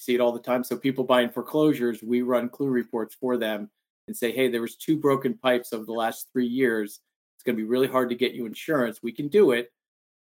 [0.00, 0.64] see it all the time.
[0.64, 3.70] So people buying foreclosures, we run clue reports for them
[4.08, 7.00] and say, hey, there was two broken pipes over the last three years.
[7.36, 9.02] It's going to be really hard to get you insurance.
[9.02, 9.70] We can do it,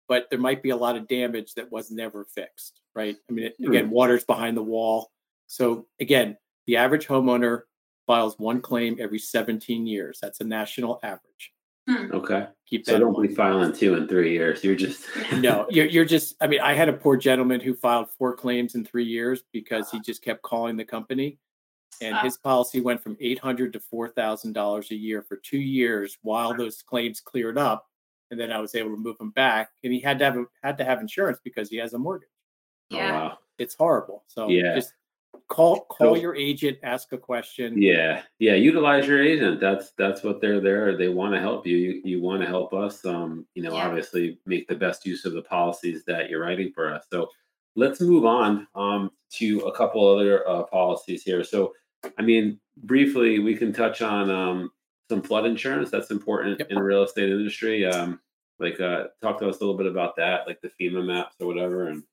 [0.06, 3.16] but there might be a lot of damage that was never fixed, right?
[3.28, 5.10] I mean, it, again, water's behind the wall.
[5.46, 7.62] So again, the average homeowner
[8.06, 10.18] files one claim every 17 years.
[10.20, 11.52] That's a national average.
[11.88, 12.12] Hmm.
[12.14, 12.46] okay.
[12.66, 14.64] Keep So that in don't be filing two in three years.
[14.64, 15.04] You're just
[15.34, 18.74] no, you're, you're just, I mean, I had a poor gentleman who filed four claims
[18.74, 21.38] in three years because he just kept calling the company
[22.00, 22.22] and ah.
[22.22, 26.18] his policy went from eight hundred to four thousand dollars a year for two years
[26.22, 27.86] while those claims cleared up,
[28.30, 29.70] and then I was able to move him back.
[29.82, 32.28] And he had to have had to have insurance because he has a mortgage.
[32.94, 33.38] Oh, wow.
[33.58, 34.24] It's horrible.
[34.26, 34.74] So Yeah.
[34.74, 34.92] just
[35.48, 37.80] call call So- your agent, ask a question.
[37.80, 38.54] Yeah, yeah.
[38.54, 39.60] Utilize your agent.
[39.60, 40.96] That's that's what they're there.
[40.96, 41.76] They want to help you.
[41.76, 43.04] You, you want to help us.
[43.04, 43.86] Um, you know, Yeah.
[43.86, 47.04] obviously make the best use of the policies that you're writing for us.
[47.10, 47.28] So
[47.76, 51.44] let's move on um, to a couple other uh, policies here.
[51.44, 51.74] So,
[52.18, 54.70] I mean, briefly, we can touch on um,
[55.10, 55.90] some flood insurance.
[55.90, 56.70] That's important Yep.
[56.70, 57.84] in the real estate industry.
[57.84, 58.20] Um,
[58.60, 61.46] like, uh, talk to us a little bit about that, like the FEMA maps or
[61.48, 61.88] whatever.
[61.88, 62.04] And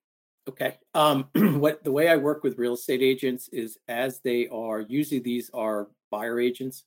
[0.52, 0.78] Okay.
[0.94, 5.20] Um, what the way I work with real estate agents is as they are usually
[5.20, 6.84] these are buyer agents.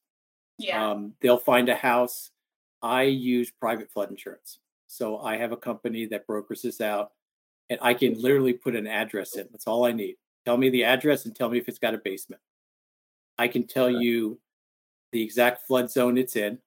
[0.58, 0.90] Yeah.
[0.90, 2.30] Um, they'll find a house.
[2.82, 4.58] I use private flood insurance.
[4.86, 7.12] So I have a company that brokers this out
[7.70, 9.48] and I can literally put an address in.
[9.50, 10.16] That's all I need.
[10.44, 12.42] Tell me the address and tell me if it's got a basement.
[13.38, 14.04] I can tell Okay.
[14.04, 14.40] you
[15.12, 16.58] the exact flood zone it's in.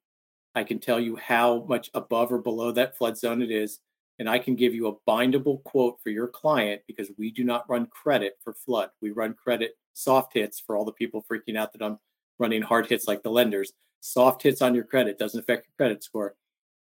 [0.56, 3.80] I can tell you how much above or below that flood zone it is.
[4.20, 7.70] And I can give you a bindable quote for your client because we do not
[7.70, 8.90] run credit for flood.
[9.02, 12.00] We run credit soft hits for all the people freaking out that I'm
[12.40, 13.74] running hard hits like the lenders.
[14.00, 16.36] Soft hits on your credit doesn't affect your credit score,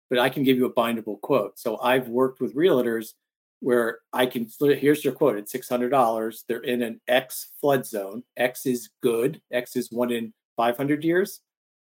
[0.10, 1.58] but I can give you a bindable quote.
[1.60, 3.13] So I've worked with realtors
[3.62, 6.43] where I can here's your quote at hundred dollars.
[6.48, 8.24] They're in an X flood zone.
[8.38, 9.41] X is good.
[9.52, 11.41] X is one in five hundred years.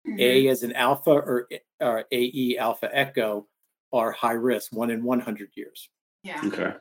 [0.08, 0.20] Mhm.
[0.20, 1.48] A as an alpha or,
[1.80, 3.48] or AE alpha echo
[3.94, 5.90] are high risk, one in one hundred years.
[6.24, 6.42] yeah.
[6.48, 6.74] okay,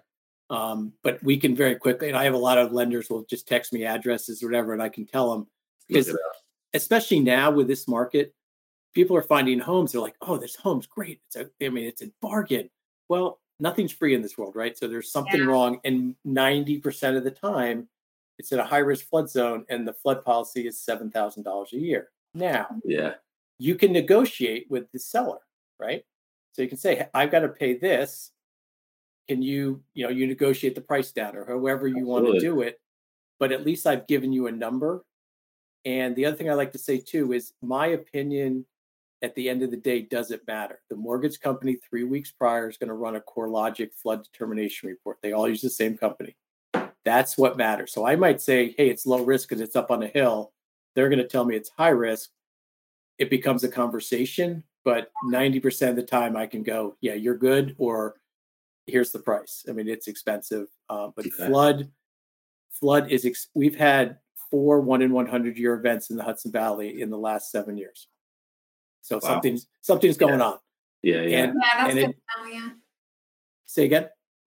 [0.50, 3.48] Um, but we can very quickly, and I have a lot of lenders will just
[3.48, 5.48] text me addresses or whatever, and I can tell them
[5.88, 6.14] because
[6.74, 8.34] especially now with this market,
[8.94, 9.92] people are finding homes.
[9.92, 11.20] They're like, "Oh, this home's great.
[11.28, 12.70] It's a, I mean, it's a bargain."
[13.08, 14.76] Well, nothing's free in this world, right?
[14.78, 15.46] So there's something Yeah.
[15.46, 17.88] wrong, and ninety percent of the time,
[18.38, 21.72] it's in a high risk flood zone, and the flood policy is seven thousand dollars
[21.72, 22.10] a year.
[22.34, 23.14] Now, yeah,
[23.58, 25.40] you can negotiate with the seller,
[25.78, 26.04] right?
[26.52, 28.30] So you can say, I've got to pay this.
[29.28, 32.60] Can you, you know, you negotiate the price down or however you want to do
[32.60, 32.80] it.
[33.38, 35.04] But at least I've given you a number.
[35.84, 38.66] And the other thing I like to say too is my opinion
[39.22, 40.80] at the end of the day doesn't matter.
[40.90, 45.18] The mortgage company three weeks prior is going to run a CoreLogic flood determination report.
[45.22, 46.36] They all use the same company.
[47.04, 47.92] That's what matters.
[47.92, 50.52] So I might say, hey, it's low risk because it's up on a hill.
[50.94, 52.30] They're going to tell me it's high risk.
[53.18, 57.74] It becomes a conversation, but 90% of the time I can go, yeah, you're good,
[57.78, 58.16] or
[58.86, 59.64] here's the price.
[59.68, 60.68] I mean, it's expensive.
[60.88, 61.46] Uh, but Okay.
[61.46, 61.90] flood,
[62.70, 64.18] flood is, ex- we've had
[64.50, 68.08] four one in 100 year events in the Hudson Valley in the last seven years.
[69.02, 69.20] So Wow.
[69.20, 70.58] something's, something's going on.
[71.02, 71.38] yeah, yeah.
[71.44, 72.50] And Yeah, that's and good it- to know.
[72.52, 72.70] Yeah.
[73.66, 74.08] say again.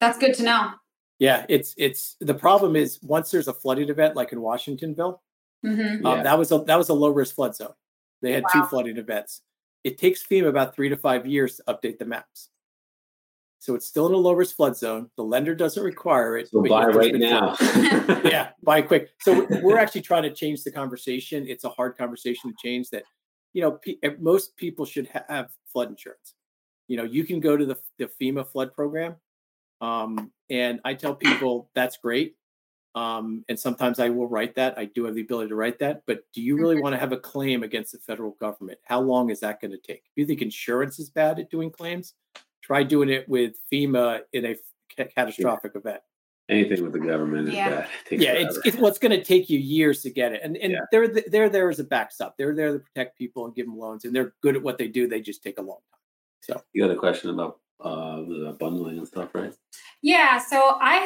[0.01, 0.71] That's good to know.
[1.19, 5.21] Yeah, it's it's the problem is once there's a flooding event like in Washingtonville,
[5.63, 6.23] hmm um, Yeah.
[6.25, 7.75] that was a that was a low risk flood zone.
[8.23, 8.67] They had two Wow.
[8.67, 9.43] flooding events.
[9.85, 12.49] It takes FEMA about three to five years to update the maps.
[13.59, 15.09] So it's still in a low risk flood zone.
[15.17, 16.49] The lender doesn't require it.
[16.49, 17.55] So buy right now.
[18.25, 19.11] yeah, buy quick.
[19.21, 21.47] So we're- actually trying to change the conversation.
[21.47, 22.91] It's a hard conversation to change.
[22.91, 23.05] That
[23.53, 26.35] you know, pe- eh, most people should ha- have flood insurance.
[26.89, 29.15] You know, you can go to the the FEMA flood program,
[29.81, 32.35] um, and I tell people that's great.
[32.95, 34.77] Um, and sometimes I will write that.
[34.79, 36.03] I do have the ability to write that.
[36.07, 38.79] But do you really want to have a claim against the federal government?
[38.85, 40.03] How long is that going to take?
[40.05, 42.15] If you think insurance is bad at doing claims,
[42.63, 44.57] try doing it with FEMA in a
[44.97, 46.01] ca- catastrophic event.
[46.49, 47.71] Anything with the government is Yeah.
[47.71, 47.89] bad.
[48.11, 48.61] It Yeah, it's forever.
[48.69, 50.81] it's what's going to take you years to get it, and and Yeah.
[50.91, 52.37] they're th- they're there as a backstop.
[52.37, 54.89] They're there to protect people and give them loans, and they're good at what they
[54.89, 55.07] do.
[55.07, 56.01] They just take a long time.
[56.41, 59.55] So You got a question about uh the bundling and stuff, right?
[60.03, 61.02] Yeah, so I have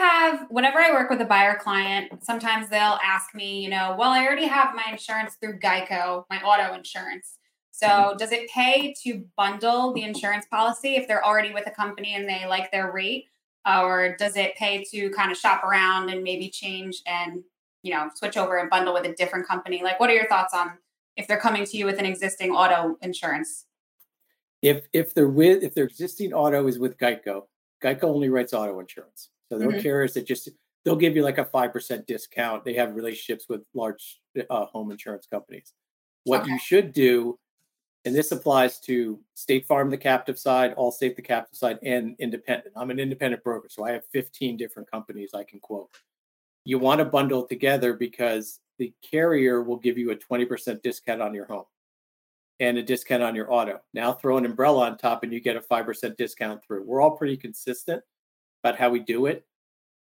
[0.56, 4.24] whenever I work with a buyer client, sometimes they'll ask me, you know, well, I
[4.24, 7.36] already have my insurance through Geico, my auto insurance.
[7.72, 8.16] So mm-hmm.
[8.16, 12.26] does it pay to bundle the insurance policy if they're already with a company and
[12.26, 13.26] they like their rate?
[13.66, 17.44] Or does it pay to kind of shop around and maybe change and,
[17.82, 19.82] you know, switch over and bundle with a different company?
[19.82, 20.78] Like, what are your thoughts on
[21.18, 23.66] if they're coming to you with an existing auto insurance?
[24.62, 27.42] if if they're with if their existing auto is with Geico,
[27.82, 29.28] Geico only writes auto insurance.
[29.50, 29.82] So they're Mhm.
[29.82, 30.48] carriers that just
[30.84, 32.64] they'll give you like a five percent discount.
[32.64, 35.72] They have relationships with large uh, home insurance companies.
[36.24, 36.50] What Okay.
[36.50, 37.38] you should do,
[38.04, 42.74] and this applies to State Farm, the captive side, Allstate, the captive side, and independent.
[42.76, 45.90] I'm an independent broker, so I have 15 different companies I can quote.
[46.64, 51.34] You want to bundle together because the carrier will give you a 20% discount on
[51.34, 51.66] your home
[52.60, 53.80] and a discount on your auto.
[53.92, 56.84] Now throw an umbrella on top and you get a 5% discount through.
[56.84, 58.02] We're all pretty consistent
[58.62, 59.46] about how we do it.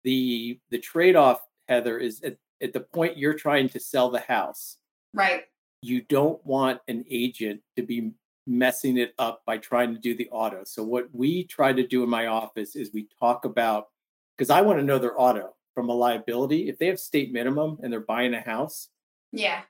[0.04, 4.76] The the trade-off, Heather, is at, at the point you're trying to sell the house,
[5.14, 5.44] Right.
[5.82, 8.12] You don't want an agent to be
[8.46, 10.62] messing it up by trying to do the auto.
[10.64, 13.88] So what we try to do in my office is we talk about
[14.36, 16.68] because I want to know their auto from a liability.
[16.68, 18.88] If they have state minimum and they're buying a house,
[19.32, 19.62] Yeah.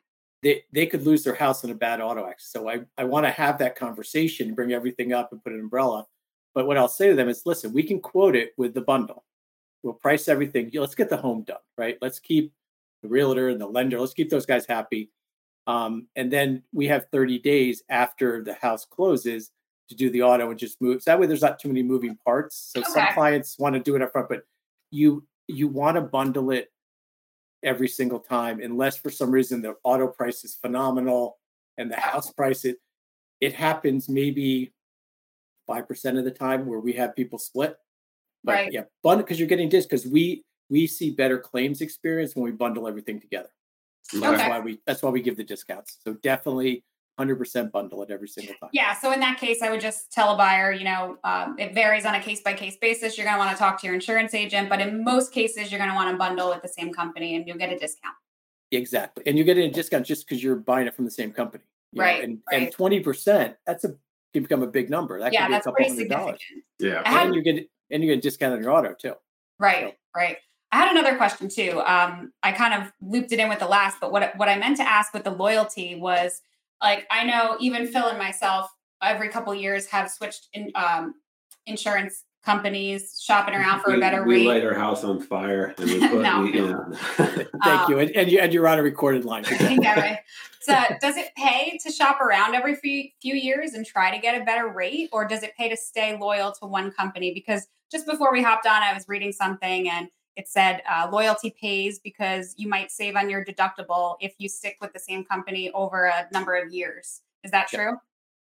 [0.43, 2.65] they they could lose their house in a bad auto accident.
[2.65, 6.07] So I I want to have that conversation, bring everything up, and put an umbrella.
[6.57, 9.25] But what I'll say to them is, listen, we can quote it with the bundle.
[9.83, 10.71] We'll price everything.
[10.73, 11.99] Let's get the home done, right?
[12.01, 12.51] Let's keep
[13.03, 14.01] the realtor and the lender.
[14.01, 15.11] Let's keep those guys happy.
[15.67, 19.51] Um, and then we have 30 days after the house closes
[19.91, 21.03] to do the auto and just move.
[21.03, 22.73] So that way, there's not too many moving parts.
[22.75, 24.45] So some clients want to do it up front, but
[24.91, 26.73] you you want to bundle it
[27.63, 31.37] every single time, unless for some reason the auto price is phenomenal
[31.77, 32.79] and the house price it
[33.43, 34.73] it happens maybe
[35.67, 37.77] five percent of the time where we have people split.
[38.45, 38.73] But Right.
[38.73, 42.53] yeah, bundle because you're getting this because we we see better claims experience when we
[42.53, 43.51] bundle everything together.
[44.03, 45.99] So That's why we that's why we give the discounts.
[46.05, 46.85] So definitely
[47.19, 48.69] 100% bundle it every single time.
[48.73, 48.95] Yeah.
[48.95, 52.05] So in that case, I would just tell a buyer, you know, um, it varies
[52.05, 53.17] on a case by case basis.
[53.17, 55.79] You're going to want to talk to your insurance agent, but in most cases, you're
[55.79, 58.15] going to want to bundle with the same company and you'll get a discount.
[58.71, 59.23] Exactly.
[59.27, 61.65] And you're getting a discount just because you're buying it from the same company.
[61.93, 62.63] you know, And right.
[62.65, 63.95] and 20%, that's a
[64.37, 65.19] can become a big number.
[65.21, 66.41] That yeah, could be a that's couple pretty hundred dollars.
[66.41, 66.65] significant.
[66.79, 67.09] Yeah.
[67.11, 69.15] Had- And you get and you get a discount on your auto too.
[69.59, 70.37] Right, right.
[70.73, 71.81] I had another question too.
[71.87, 74.77] Um, I kind of looped it in with the last, but what what I meant
[74.79, 76.43] to ask with the loyalty was
[76.83, 78.71] like I know even Phil and myself
[79.03, 81.15] every couple years have switched in um,
[81.67, 84.41] insurance companies, shopping around for we, a better we rate.
[84.43, 86.43] We light our house on fire and we put, No.
[86.43, 86.93] we, you know.
[87.17, 87.99] Thank Um, you.
[87.99, 89.45] And, and you and you're on a recorded line.
[89.61, 90.19] yeah, right.
[90.61, 94.41] So, does it pay to shop around every few, few years and try to get
[94.41, 97.35] a better rate, or does it pay to stay loyal to one company?
[97.35, 101.55] Because just before we hopped on, I was reading something and it said uh, loyalty
[101.61, 105.71] pays because you might save on your deductible if you stick with the same company
[105.73, 107.23] over a number of years.
[107.45, 107.79] Is that Yeah.
[107.85, 107.97] true?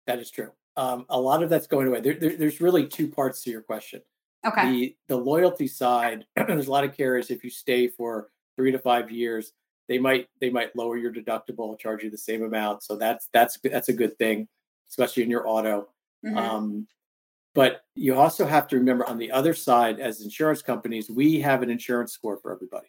[0.06, 0.50] That is true.
[0.76, 2.00] Um, a lot of that's going away.
[2.00, 4.02] There, there- there's really two parts to your question.
[4.46, 4.70] Okay.
[4.70, 7.30] The the loyalty side, there's a lot of carriers.
[7.30, 9.52] If you stay for three to five years,
[9.88, 12.82] they might they might lower your deductible, charge you the same amount.
[12.82, 14.46] So that's that's that's a good thing,
[14.88, 15.88] especially in your auto.
[16.24, 16.36] Mhm.
[16.36, 16.86] Um,
[17.54, 21.62] but you also have to remember on the other side, as insurance companies, we have
[21.62, 22.88] an insurance score for everybody.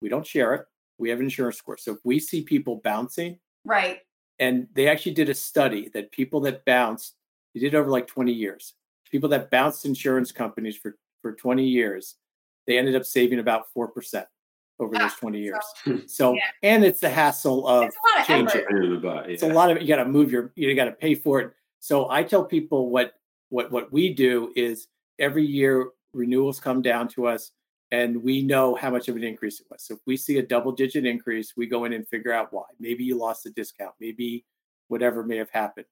[0.00, 0.66] We don't share it.
[0.98, 1.76] We have an insurance score.
[1.76, 3.98] So if we see people bouncing, right.
[4.40, 7.14] And they actually did a study that people that bounced,
[7.54, 8.74] they did over like 20 years.
[9.10, 12.16] People that bounced insurance companies for for 20 years,
[12.66, 14.26] they ended up saving about four percent
[14.78, 15.62] over those Ah, 20 years.
[15.84, 16.40] so- So, yeah.
[16.62, 18.58] and it's the hassle of It's a lot of change effort.
[18.60, 18.68] it.
[18.68, 20.86] Pain in the butt, It's a lot of you got to move your you got
[20.86, 21.52] to pay for it.
[21.80, 23.12] So I tell people what
[23.50, 27.52] what what we do is every year renewals come down to us
[27.92, 29.82] and we know how much of an increase it was.
[29.82, 32.64] So if we see a double digit increase, we go in and figure out why.
[32.78, 34.44] Maybe you lost a discount, maybe
[34.88, 35.86] whatever may have happened.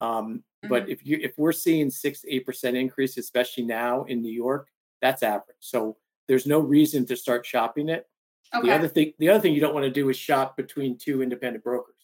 [0.00, 4.32] Um, But if you if we're seeing six eight percent increase, especially now in New
[4.32, 4.68] York,
[5.00, 5.56] that's average.
[5.60, 8.06] So there's no reason to start shopping it.
[8.54, 8.68] Okay.
[8.68, 11.22] The other thing the other thing you don't want to do is shop between two
[11.22, 11.94] independent brokers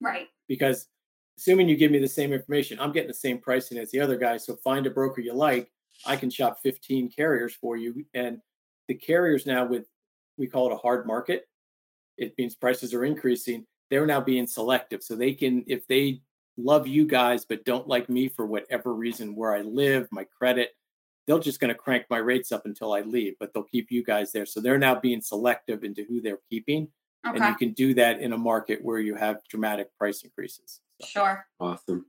[0.00, 0.26] right.
[0.48, 0.88] because
[1.38, 4.16] assuming you give me the same information, I'm getting the same pricing as the other
[4.16, 4.36] guy.
[4.38, 5.70] So find a broker you like.
[6.06, 8.04] I can shop 15 carriers for you.
[8.14, 8.40] And
[8.88, 9.86] the carriers now with
[10.36, 11.48] we call it a hard market.
[12.16, 13.66] It means prices are increasing.
[13.90, 15.02] They're now being selective.
[15.02, 16.22] So they can, if they
[16.58, 20.70] love you guys but don't like me for whatever reason where I live, my credit,
[21.26, 24.04] they're just going to crank my rates up until I leave, but they'll keep you
[24.04, 24.46] guys there.
[24.46, 26.88] So they're now being selective into who they're keeping.
[27.26, 27.38] Okay.
[27.38, 30.80] And you can do that in a market where you have dramatic price increases.
[31.00, 31.46] So, Sure.
[31.58, 32.06] Awesome.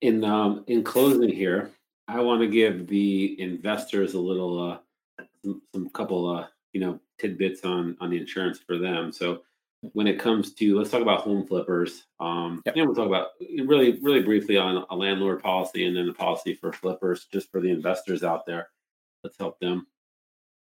[0.00, 1.70] In um in closing here,
[2.06, 4.78] I want to give the investors a little uh
[5.44, 9.12] some, some couple uh you know tidbits on on the insurance for them.
[9.12, 9.42] So
[9.92, 12.04] when it comes to let's talk about home flippers.
[12.20, 12.76] Um Yep.
[12.76, 13.28] you we'll talk about
[13.64, 17.60] really really briefly on a landlord policy and then the policy for flippers just for
[17.60, 18.70] the investors out there.
[19.24, 19.86] Let's help them.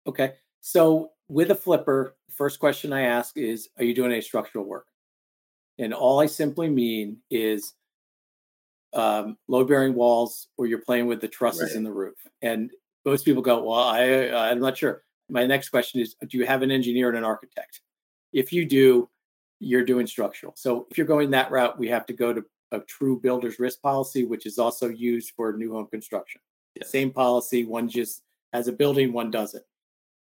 [0.06, 0.34] Okay.
[0.62, 4.88] So with a flipper, first question I ask is, are you doing any structural work?
[5.80, 7.74] And all I simply mean is
[8.94, 11.76] um, load bearing walls or you're playing with the trusses Right.
[11.76, 12.16] in the roof.
[12.42, 12.72] And
[13.08, 15.02] most people go, well, I, I'm not sure.
[15.30, 17.80] My next question is, do you have an engineer and an architect?
[18.34, 19.10] If you do,
[19.60, 20.54] you're doing structural.
[20.58, 22.44] So if you're going that route, we have to go to
[22.74, 26.42] a true builder's risk policy, which is also used for new home construction.
[26.84, 29.64] Same policy, one just has a building, one doesn't.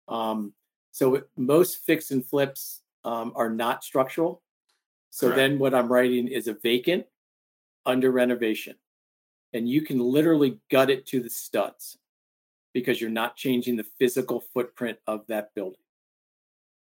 [0.06, 0.52] Um,
[0.92, 4.42] so most fix and flips um, are not structural.
[5.10, 5.36] So Correct.
[5.36, 7.04] then what I'm writing is a vacant
[7.84, 8.76] under renovation.
[9.52, 11.98] And you can literally gut it to the studs
[12.76, 15.80] because you're not changing the physical footprint of that building.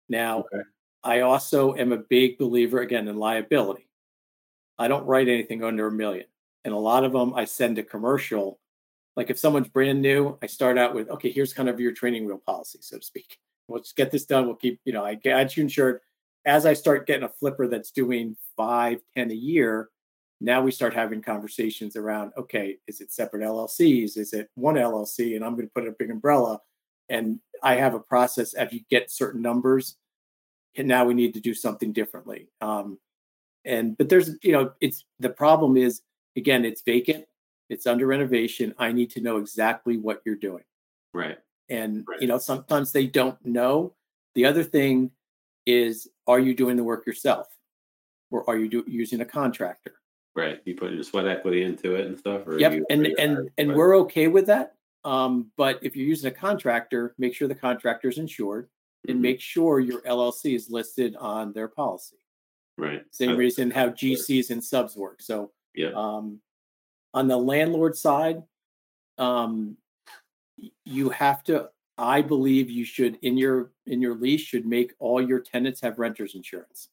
[0.09, 0.61] Now, Okay.
[1.03, 3.89] I also am a big believer again in liability.
[4.77, 6.27] I don't write anything under a million.
[6.63, 8.59] And a lot of them I send a commercial.
[9.15, 12.27] Like if someone's brand new, I start out with, okay, here's kind of your training
[12.27, 13.37] wheel policy, so to speak.
[13.67, 14.47] We'll just get this done.
[14.47, 16.01] We'll keep, you know, I get you insured.
[16.45, 19.89] As I start getting a flipper that's doing five, ten a year,
[20.41, 24.17] now we start having conversations around, okay, is it separate LLCs?
[24.17, 25.35] Is it one LLC?
[25.35, 26.59] And I'm going to put a big umbrella.
[27.09, 29.97] And I have a process if you get certain numbers,
[30.77, 32.49] and now we need to do something differently.
[32.59, 32.97] Um,
[33.65, 36.01] and but there's, you know, it's the problem is
[36.35, 37.25] again, it's vacant,
[37.69, 38.73] it's under renovation.
[38.79, 40.63] I need to know exactly what you're doing.
[41.13, 41.37] Right.
[41.69, 42.21] And Right.
[42.21, 43.93] you know, sometimes they don't know.
[44.33, 45.11] The other thing
[45.67, 47.47] is, are you doing the work yourself,
[48.31, 50.00] or are you do, using a contractor?
[50.35, 50.61] Right.
[50.65, 52.47] You put your sweat equity into it and stuff.
[52.47, 53.77] Or Yep, and and hire and somebody.
[53.77, 54.75] we're okay with that.
[55.03, 58.69] Um, but if you're using a contractor, make sure the contractor is insured
[59.07, 59.21] and Mhm.
[59.21, 62.17] make sure your LLC is listed on their policy.
[62.77, 63.03] right.
[63.13, 63.89] Same reason how.
[63.89, 65.21] GCs and subs work.
[65.21, 65.91] So Yeah.
[65.93, 66.41] um,
[67.13, 68.41] on the landlord side,
[69.17, 69.77] um,
[70.85, 71.69] you have to.
[71.97, 75.99] I believe you should in your in your lease should make all your tenants have
[75.99, 76.89] renters insurance.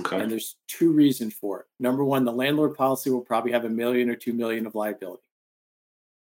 [0.00, 0.20] Okay.
[0.20, 1.66] And there's two reasons for it.
[1.78, 5.28] Number one, the landlord policy will probably have a million or two million of liability.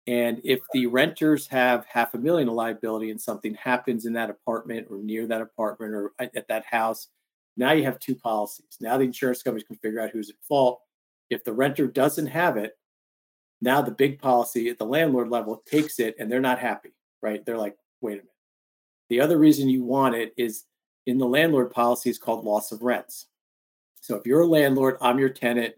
[0.08, 4.30] And if the renters have half a million of liability and something happens in that
[4.30, 7.10] apartment or near that apartment or at at that house,
[7.58, 8.78] now you have two policies.
[8.80, 10.80] Now the insurance companies can figure out who's at fault.
[11.30, 12.78] If the renter doesn't have it,
[13.62, 17.46] now the big policy at the landlord level takes it and they're not happy, right?
[17.46, 18.30] They're like, wait a minute.
[19.10, 20.64] The other reason you want it is
[21.06, 23.28] in the landlord policy is called loss of rents.
[24.02, 25.76] So if you're a landlord, I'm your tenant,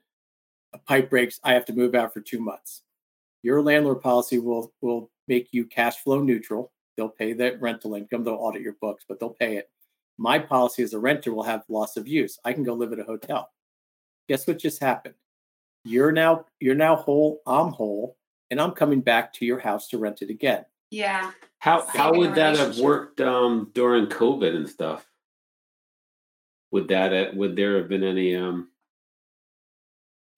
[0.73, 2.83] a pipe breaks, I have to move out for two months.
[3.43, 6.71] Your landlord policy will will make you cash flow neutral.
[6.95, 9.69] They'll pay that rental income, they'll audit your books, but they'll pay it.
[10.17, 12.37] My policy as a renter will have loss of use.
[12.45, 13.49] I can go live at a hotel.
[14.27, 15.15] Guess what just happened?
[15.83, 18.17] You're now you're now whole, I'm whole,
[18.51, 20.65] and I'm coming back to your house to rent it again.
[20.91, 21.31] Yeah.
[21.59, 25.05] How how would that have worked um, during COVID and stuff?
[26.71, 28.69] Would that uh, would there have been any um,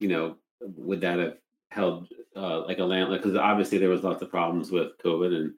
[0.00, 1.36] you know, would that have
[1.70, 3.22] held uh, like a landlord?
[3.22, 5.54] Because obviously there was lots of problems with COVID and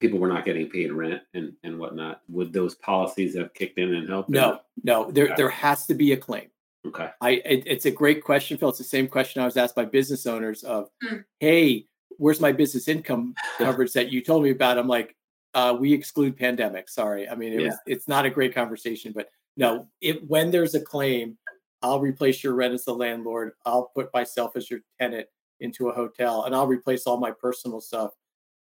[0.00, 2.22] people were not getting paid rent and and whatnot.
[2.28, 4.30] Would those policies have kicked in and helped?
[4.30, 6.48] No, no, there there has to be a claim.
[6.86, 7.10] Okay.
[7.20, 8.68] I it, it's a great question, Phil.
[8.68, 11.24] It's the same question I was asked by business owners of, Mm.
[11.40, 11.86] "Hey,
[12.18, 15.16] where's my business income coverage that you told me about?" I'm like,
[15.54, 19.28] uh, "We exclude pandemic." Sorry, I mean it was it's not a great conversation, but
[19.56, 21.38] no, if when there's a claim,
[21.82, 23.52] I'll replace your rent as the landlord.
[23.64, 25.26] I'll put myself as your tenant
[25.60, 28.10] into a hotel, and I'll replace all my personal stuff.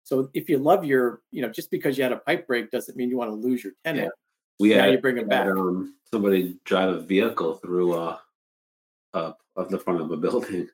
[0.03, 2.95] So if you love your, you know, just because you had a pipe break doesn't
[2.95, 4.11] mean you want to lose your tenant.
[4.59, 5.57] We now had, you bring them had, back.
[5.57, 8.17] um, somebody drive a vehicle through uh,
[9.13, 10.67] up of the front of a building,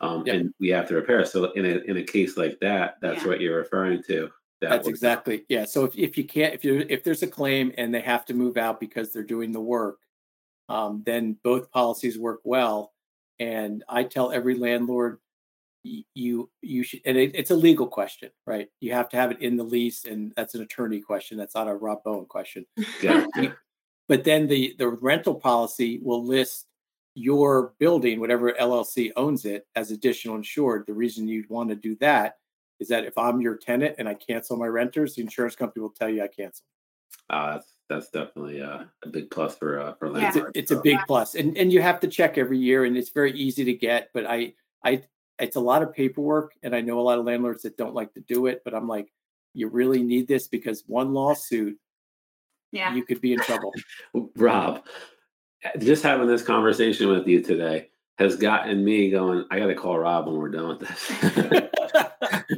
[0.00, 0.34] um, Yep.
[0.36, 1.24] and we have to repair.
[1.24, 3.28] So in a in a case like that, that's Yeah.
[3.28, 4.30] what you're referring to.
[4.64, 5.66] That That's exactly yeah.
[5.66, 8.34] So if, if you can't if you if there's a claim and they have to
[8.34, 9.98] move out because they're doing the work,
[10.70, 12.92] um, then both policies work well.
[13.38, 15.18] And I tell every landlord,
[15.82, 18.68] you you should and it, it's a legal question, right?
[18.80, 21.36] You have to have it in the lease, and that's an attorney question.
[21.36, 22.64] That's not a Rob Bowen question.
[23.02, 23.26] Yeah.
[24.08, 26.66] But then the the rental policy will list
[27.14, 30.84] your building, whatever LLC owns it, as additional insured.
[30.86, 32.36] The reason you'd want to do that
[32.80, 35.90] is that if I'm your tenant and I cancel my renters, the insurance company will
[35.90, 36.64] tell you I cancel.
[37.30, 40.26] Uh, that's that's definitely uh, a big plus for uh, for Yeah.
[40.28, 40.52] It's a, landlords.
[40.54, 43.32] it's a big plus, and and you have to check every year, and it's very
[43.32, 44.10] easy to get.
[44.12, 44.54] But I
[44.84, 45.02] I
[45.38, 48.12] it's a lot of paperwork, and I know a lot of landlords that don't like
[48.14, 48.62] to do it.
[48.64, 49.12] But I'm like,
[49.52, 51.78] you really need this because one lawsuit,
[52.72, 52.94] Yeah.
[52.94, 53.72] you could be in trouble.
[54.36, 54.84] Rob,
[55.78, 59.44] just having this conversation with you today has gotten me going.
[59.50, 61.62] I got to call Rob when we're done with this.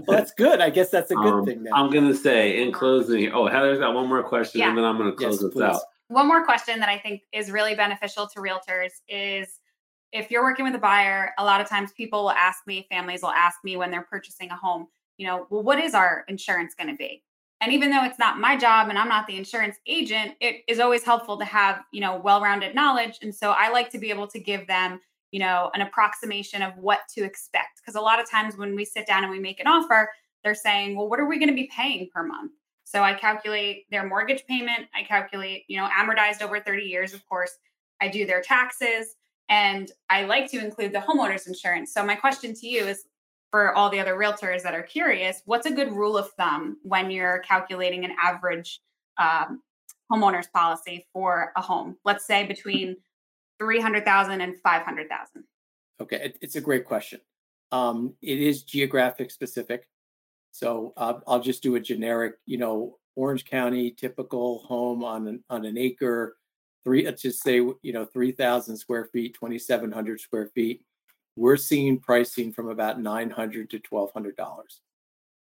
[0.06, 0.60] well, that's good.
[0.60, 1.72] I guess that's a good Um, thing then.
[1.72, 3.32] I'm gonna say in closing.
[3.32, 4.68] Oh, Heather's got one more question, Yeah.
[4.68, 5.62] and then I'm gonna Yes, close this please.
[5.62, 5.80] out.
[6.08, 9.58] One more question that I think is really beneficial to realtors is
[10.12, 13.22] if you're working with a buyer, a lot of times people will ask me, families
[13.22, 14.86] will ask me when they're purchasing a home,
[15.18, 17.22] you know, well, what is our insurance going to be?
[17.60, 20.78] And even though it's not my job and I'm not the insurance agent, it is
[20.78, 23.18] always helpful to have, you know, well-rounded knowledge.
[23.22, 25.00] And so I like to be able to give them,
[25.30, 27.80] you know, an approximation of what to expect.
[27.80, 30.10] Because a lot of times when we sit down and we make an offer,
[30.44, 32.52] they're saying, well, what are we going to be paying per month?
[32.84, 34.86] So I calculate their mortgage payment.
[34.94, 37.50] I calculate, you know, amortized over 30 years, of course.
[38.00, 39.16] I do their taxes
[39.48, 41.92] and I like to include the homeowner's insurance.
[41.92, 43.04] So my question to you is
[43.50, 47.10] for all the other realtors that are curious, what's a good rule of thumb when
[47.10, 48.80] you're calculating an average
[49.18, 49.62] um,
[50.12, 51.96] homeowners policy for a home?
[52.04, 52.96] Let's say between
[53.58, 55.44] 300,000 and 500,000.
[56.00, 57.20] Okay, it, it's a great question.
[57.72, 59.88] Um, it is geographic specific.
[60.52, 65.44] So uh, I'll just do a generic, you know, Orange County typical home on an,
[65.50, 66.36] on an acre,
[66.84, 70.82] three, let's just say, you know, 3,000 square feet, 2,700 square feet.
[71.34, 74.34] We're seeing pricing from about 900 to $1,200.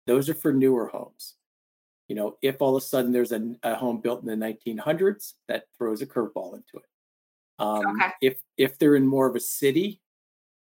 [0.06, 1.34] Those are for newer homes.
[2.08, 5.32] You know, if all of a sudden there's a, a home built in the 1900s,
[5.48, 6.84] that throws a curveball into it.
[7.58, 8.10] Um, Okay.
[8.20, 10.00] If if they're in more of a city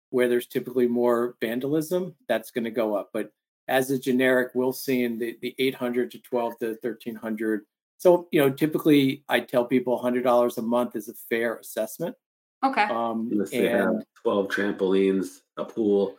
[0.09, 3.09] where there's typically more vandalism, that's going to go up.
[3.13, 3.32] But
[3.67, 7.61] as a generic, we'll see in the, the 800 to 12 to 1300.
[7.97, 12.15] So, you know, typically I tell people $100 a month is a fair assessment.
[12.63, 12.84] Okay.
[12.84, 16.17] Um, they have and 12 trampolines, a pool.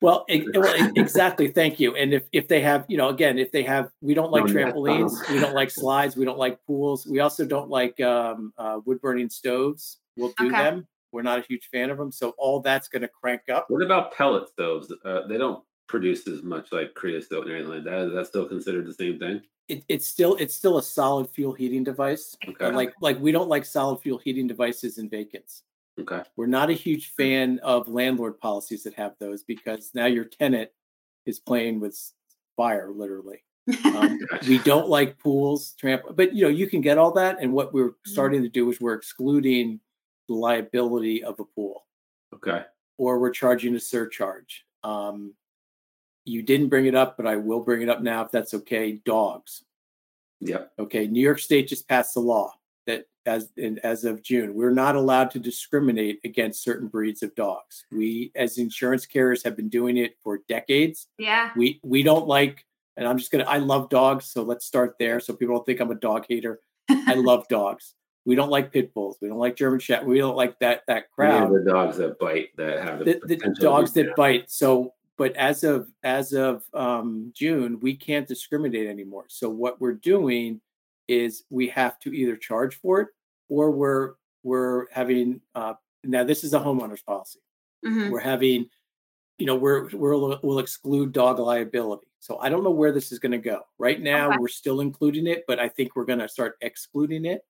[0.00, 1.48] Well, well, exactly.
[1.48, 1.96] Thank you.
[1.96, 4.52] And if, if they have, you know, again, if they have, we don't like No
[4.52, 5.22] trampolines, tunnels.
[5.30, 7.06] we don't like slides, we don't like pools.
[7.06, 9.98] We also don't like um, uh, wood burning stoves.
[10.16, 10.56] We'll do Okay.
[10.56, 10.86] them.
[11.12, 12.12] We're not a huge fan of them.
[12.12, 13.66] So all that's going to crank up.
[13.68, 14.92] What about pellet stoves?
[15.04, 18.08] Uh, they don't produce as much like creosote and anything like that.
[18.08, 19.40] Is that still considered the same thing?
[19.68, 22.36] It, it's still it's still a solid fuel heating device.
[22.44, 22.54] Okay.
[22.58, 25.62] But like like we don't like solid fuel heating devices in vacants.
[25.98, 26.22] Okay.
[26.36, 30.70] We're not a huge fan of landlord policies that have those because now your tenant
[31.24, 31.98] is playing with
[32.56, 33.42] fire, literally.
[33.84, 34.18] Um,
[34.48, 37.38] we don't like pools, tramp, but you know you can get all that.
[37.40, 39.80] And what we're starting to do is we're excluding
[40.28, 41.86] the liability of a pool,
[42.34, 42.64] Okay.
[42.98, 44.64] or we're charging a surcharge.
[44.84, 45.34] Um,
[46.24, 49.00] you didn't bring it up, but I will bring it up now if that's okay.
[49.04, 49.64] Dogs.
[50.40, 50.72] Yep.
[50.78, 52.52] Okay, New York State just passed a law
[52.86, 57.34] that as in, as of June, we're not allowed to discriminate against certain breeds of
[57.34, 57.84] dogs.
[57.90, 61.08] We as insurance carriers have been doing it for decades.
[61.18, 61.50] yeah.
[61.56, 62.64] We we don't like
[62.96, 65.66] and I'm just going to I love dogs, so let's start there so people don't
[65.66, 66.60] think I'm a dog hater.
[66.88, 67.94] I love dogs.
[68.24, 69.18] We don't like pit bulls.
[69.20, 70.08] We don't like German shepherd.
[70.08, 73.20] We don't like that that Any of crowd the dogs that bite that have the,
[73.24, 74.50] the, the dogs be that bite.
[74.50, 79.26] So, but as of as of um, June, we can't discriminate anymore.
[79.28, 80.60] So what we're doing
[81.08, 83.08] is we have to either charge for it
[83.48, 87.40] or we're we're having uh, now this is a homeowner's policy.
[87.84, 88.10] Mhm.
[88.10, 88.68] We're having,
[89.38, 92.06] you know, we're we're we'll exclude dog liability.
[92.20, 93.62] So I don't know where this is going to go.
[93.78, 94.38] Right now, Okay.
[94.38, 97.42] we're still including it, but I think we're going to start excluding it,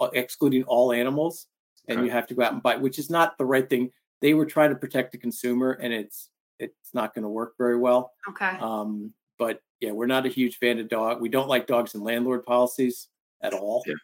[0.00, 1.48] uh, excluding all animals,
[1.88, 2.06] and Okay.
[2.06, 3.92] you have to go out and buy, which is not the right thing.
[4.20, 6.30] They were trying to protect the consumer, and it's
[6.60, 8.12] it's not going to work very well.
[8.28, 8.56] Okay.
[8.60, 11.22] Um, but yeah, we're not a huge fan of dog.
[11.22, 13.08] We don't like dogs in landlord policies
[13.40, 13.82] at all.
[13.86, 13.94] Yeah.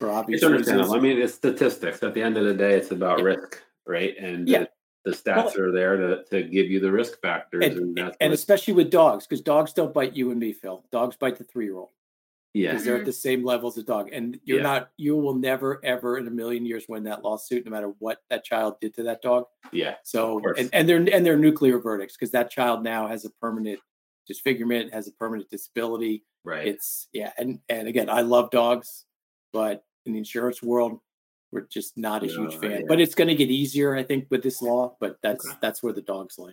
[0.00, 0.94] For obvious It's understandable.
[0.94, 2.02] I mean, it's statistics.
[2.02, 3.24] At the end of the day, it's about Yeah.
[3.26, 4.16] risk, right?
[4.18, 4.64] And Yeah.
[5.04, 7.62] the, the stats are there to, to give you the risk factors.
[7.66, 10.82] And, And, that's and especially with dogs, because dogs don't bite you and me, Phil.
[10.90, 11.90] Dogs bite the three year old.
[12.54, 12.70] yeah.
[12.70, 13.06] because they're at mm-hmm.
[13.06, 14.08] the same level as a dog.
[14.12, 14.62] And you're Yeah.
[14.62, 18.22] not, you will never, ever in a million years win that lawsuit, no matter what
[18.30, 19.44] that child did to that dog.
[19.70, 19.96] Yeah.
[20.02, 23.78] So, and, and they're and they're nuclear verdicts because that child now has a permanent
[24.26, 26.24] disfigurement, has a permanent disability.
[26.44, 26.66] Right.
[26.66, 29.04] It's yeah, and and again, I love dogs,
[29.52, 31.00] but in the insurance world,
[31.52, 32.70] we're just not a huge fan.
[32.70, 32.80] yeah.
[32.88, 34.96] But it's going to get easier, I think, with this law.
[35.00, 35.56] But that's Okay.
[35.60, 36.52] that's where the dogs lay.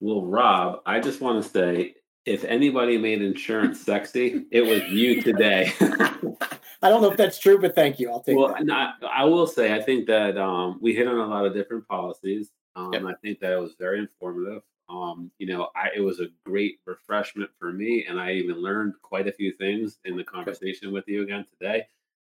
[0.00, 1.94] Well, Rob, I just want to say
[2.26, 5.72] if anybody made insurance sexy, it was you today.
[5.80, 8.10] I don't know if that's true, but thank you.
[8.10, 8.56] I'll take well.
[8.70, 11.86] I, I will say, I think that um, we hit on a lot of different
[11.88, 12.50] policies.
[12.74, 13.02] Um, Yep.
[13.04, 14.62] I think that it was very informative.
[14.88, 18.94] Um, you know, I, it was a great refreshment for me, and I even learned
[19.02, 21.86] quite a few things in the conversation with you again today.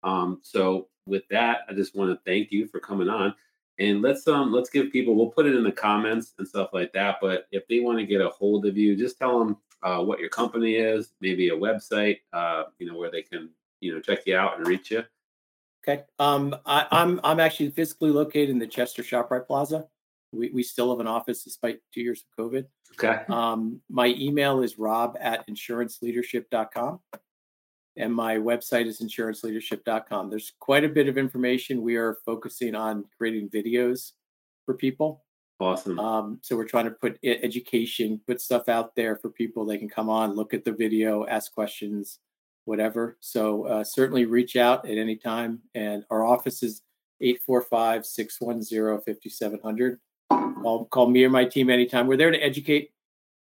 [0.03, 3.35] Um, so, with that, I just want to thank you for coming on,
[3.79, 5.15] and let's um let's give people.
[5.15, 7.17] We'll put it in the comments and stuff like that.
[7.21, 10.19] But if they want to get a hold of you, just tell them uh, what
[10.19, 14.27] your company is, maybe a website, uh, you know, where they can you know check
[14.27, 15.05] you out and reach you.
[15.87, 16.05] Okay.
[16.19, 19.87] Um, I, I'm I'm actually physically located in the Chester Shoprite Plaza.
[20.33, 22.67] We we still have an office despite two years of COVID.
[22.93, 23.23] Okay.
[23.29, 27.01] Um, my email is rob at insuranceleadership.com.
[27.99, 30.29] And my website is insuranceleadership.com.
[30.29, 31.81] There's quite a bit of information.
[31.81, 34.13] We are focusing on creating videos
[34.67, 35.25] for people.
[35.59, 35.99] Awesome.
[35.99, 39.65] Um, so we're trying to put education, put stuff out there for people.
[39.65, 42.19] They can come on, look at the video, ask questions,
[42.67, 43.17] whatever.
[43.21, 45.61] So uh, certainly reach out at any time.
[45.75, 46.83] And our office is
[47.23, 49.99] 845 610 5700.
[50.31, 52.07] Call, call me or my team anytime.
[52.07, 52.91] We're there to educate.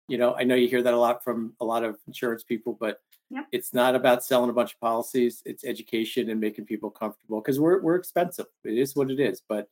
[0.08, 2.78] You know, I know you hear that a lot from a lot of insurance people,
[2.80, 3.00] but
[3.32, 3.48] Yep.
[3.52, 5.42] it's not about selling a bunch of policies.
[5.46, 8.46] It's education and making people comfortable because we're we're expensive.
[8.64, 9.42] It is what it is.
[9.50, 9.68] But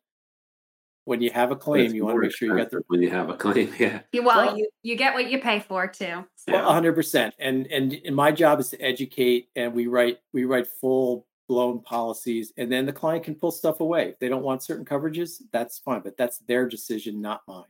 [1.06, 2.86] when you have a claim, it's you want to make sure you get the expensive
[2.88, 3.72] when you have a claim.
[3.80, 4.00] Yeah.
[4.12, 6.26] You, well, Well- you you get what you pay for too.
[6.36, 6.52] So.
[6.52, 6.62] Yeah.
[6.64, 7.36] Well, hundred percent.
[7.38, 11.80] And, and and my job is to educate, and we write we write full blown
[11.84, 14.10] policies, and then the client can pull stuff away.
[14.10, 17.66] If they don't want certain coverages, that's fine, but that's their decision, not mine.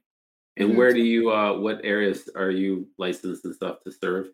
[0.56, 4.30] And where do you, uh, what areas are you licensed and stuff to serve?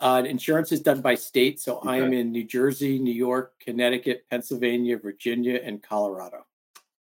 [0.00, 4.26] Uh, insurance is done by state, so I am in New Jersey, New York, Connecticut,
[4.28, 6.44] Pennsylvania, Virginia, and Colorado.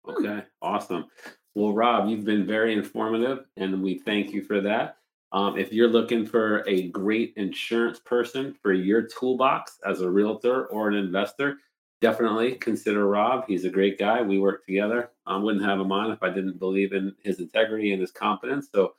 [0.07, 1.07] Okay, awesome.
[1.55, 4.99] Well, Rob, you've been very informative, and we thank you for that.
[5.33, 10.67] Um, if you're looking for a great insurance person for your toolbox as a realtor
[10.67, 11.57] or an investor,
[12.01, 13.45] definitely consider Rob.
[13.47, 14.23] He's a great guy.
[14.23, 15.11] We work together.
[15.27, 18.69] I wouldn't have him on if I didn't believe in his integrity and his competence.
[18.73, 18.95] So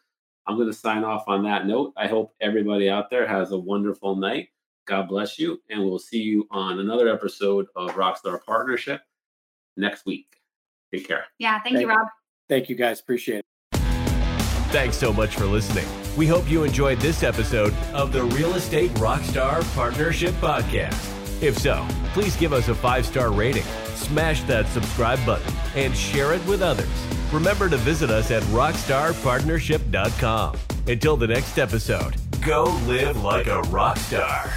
[0.47, 1.93] I'm going to sign off on that note.
[1.97, 4.49] I hope everybody out there has a wonderful night.
[4.85, 9.01] God bless you, and we'll see you on another episode of Rockstar Partnership
[9.75, 10.37] next week.
[10.93, 11.25] Take care.
[11.39, 11.89] Yeah, thank you, Thank you.
[11.89, 12.07] Rob.
[12.47, 13.01] Thank you guys.
[13.01, 13.45] Appreciate it.
[14.71, 15.85] Thanks so much for listening.
[16.15, 21.16] We hope you enjoyed this episode of the Real Estate Rockstar Partnership Podcast.
[21.41, 23.63] If so, please give us a five star rating,
[23.95, 26.89] smash that subscribe button, and share it with others.
[27.31, 30.57] Remember to visit us at rockstarpartnership.com.
[30.87, 34.49] Until the next episode, go live like a rock star.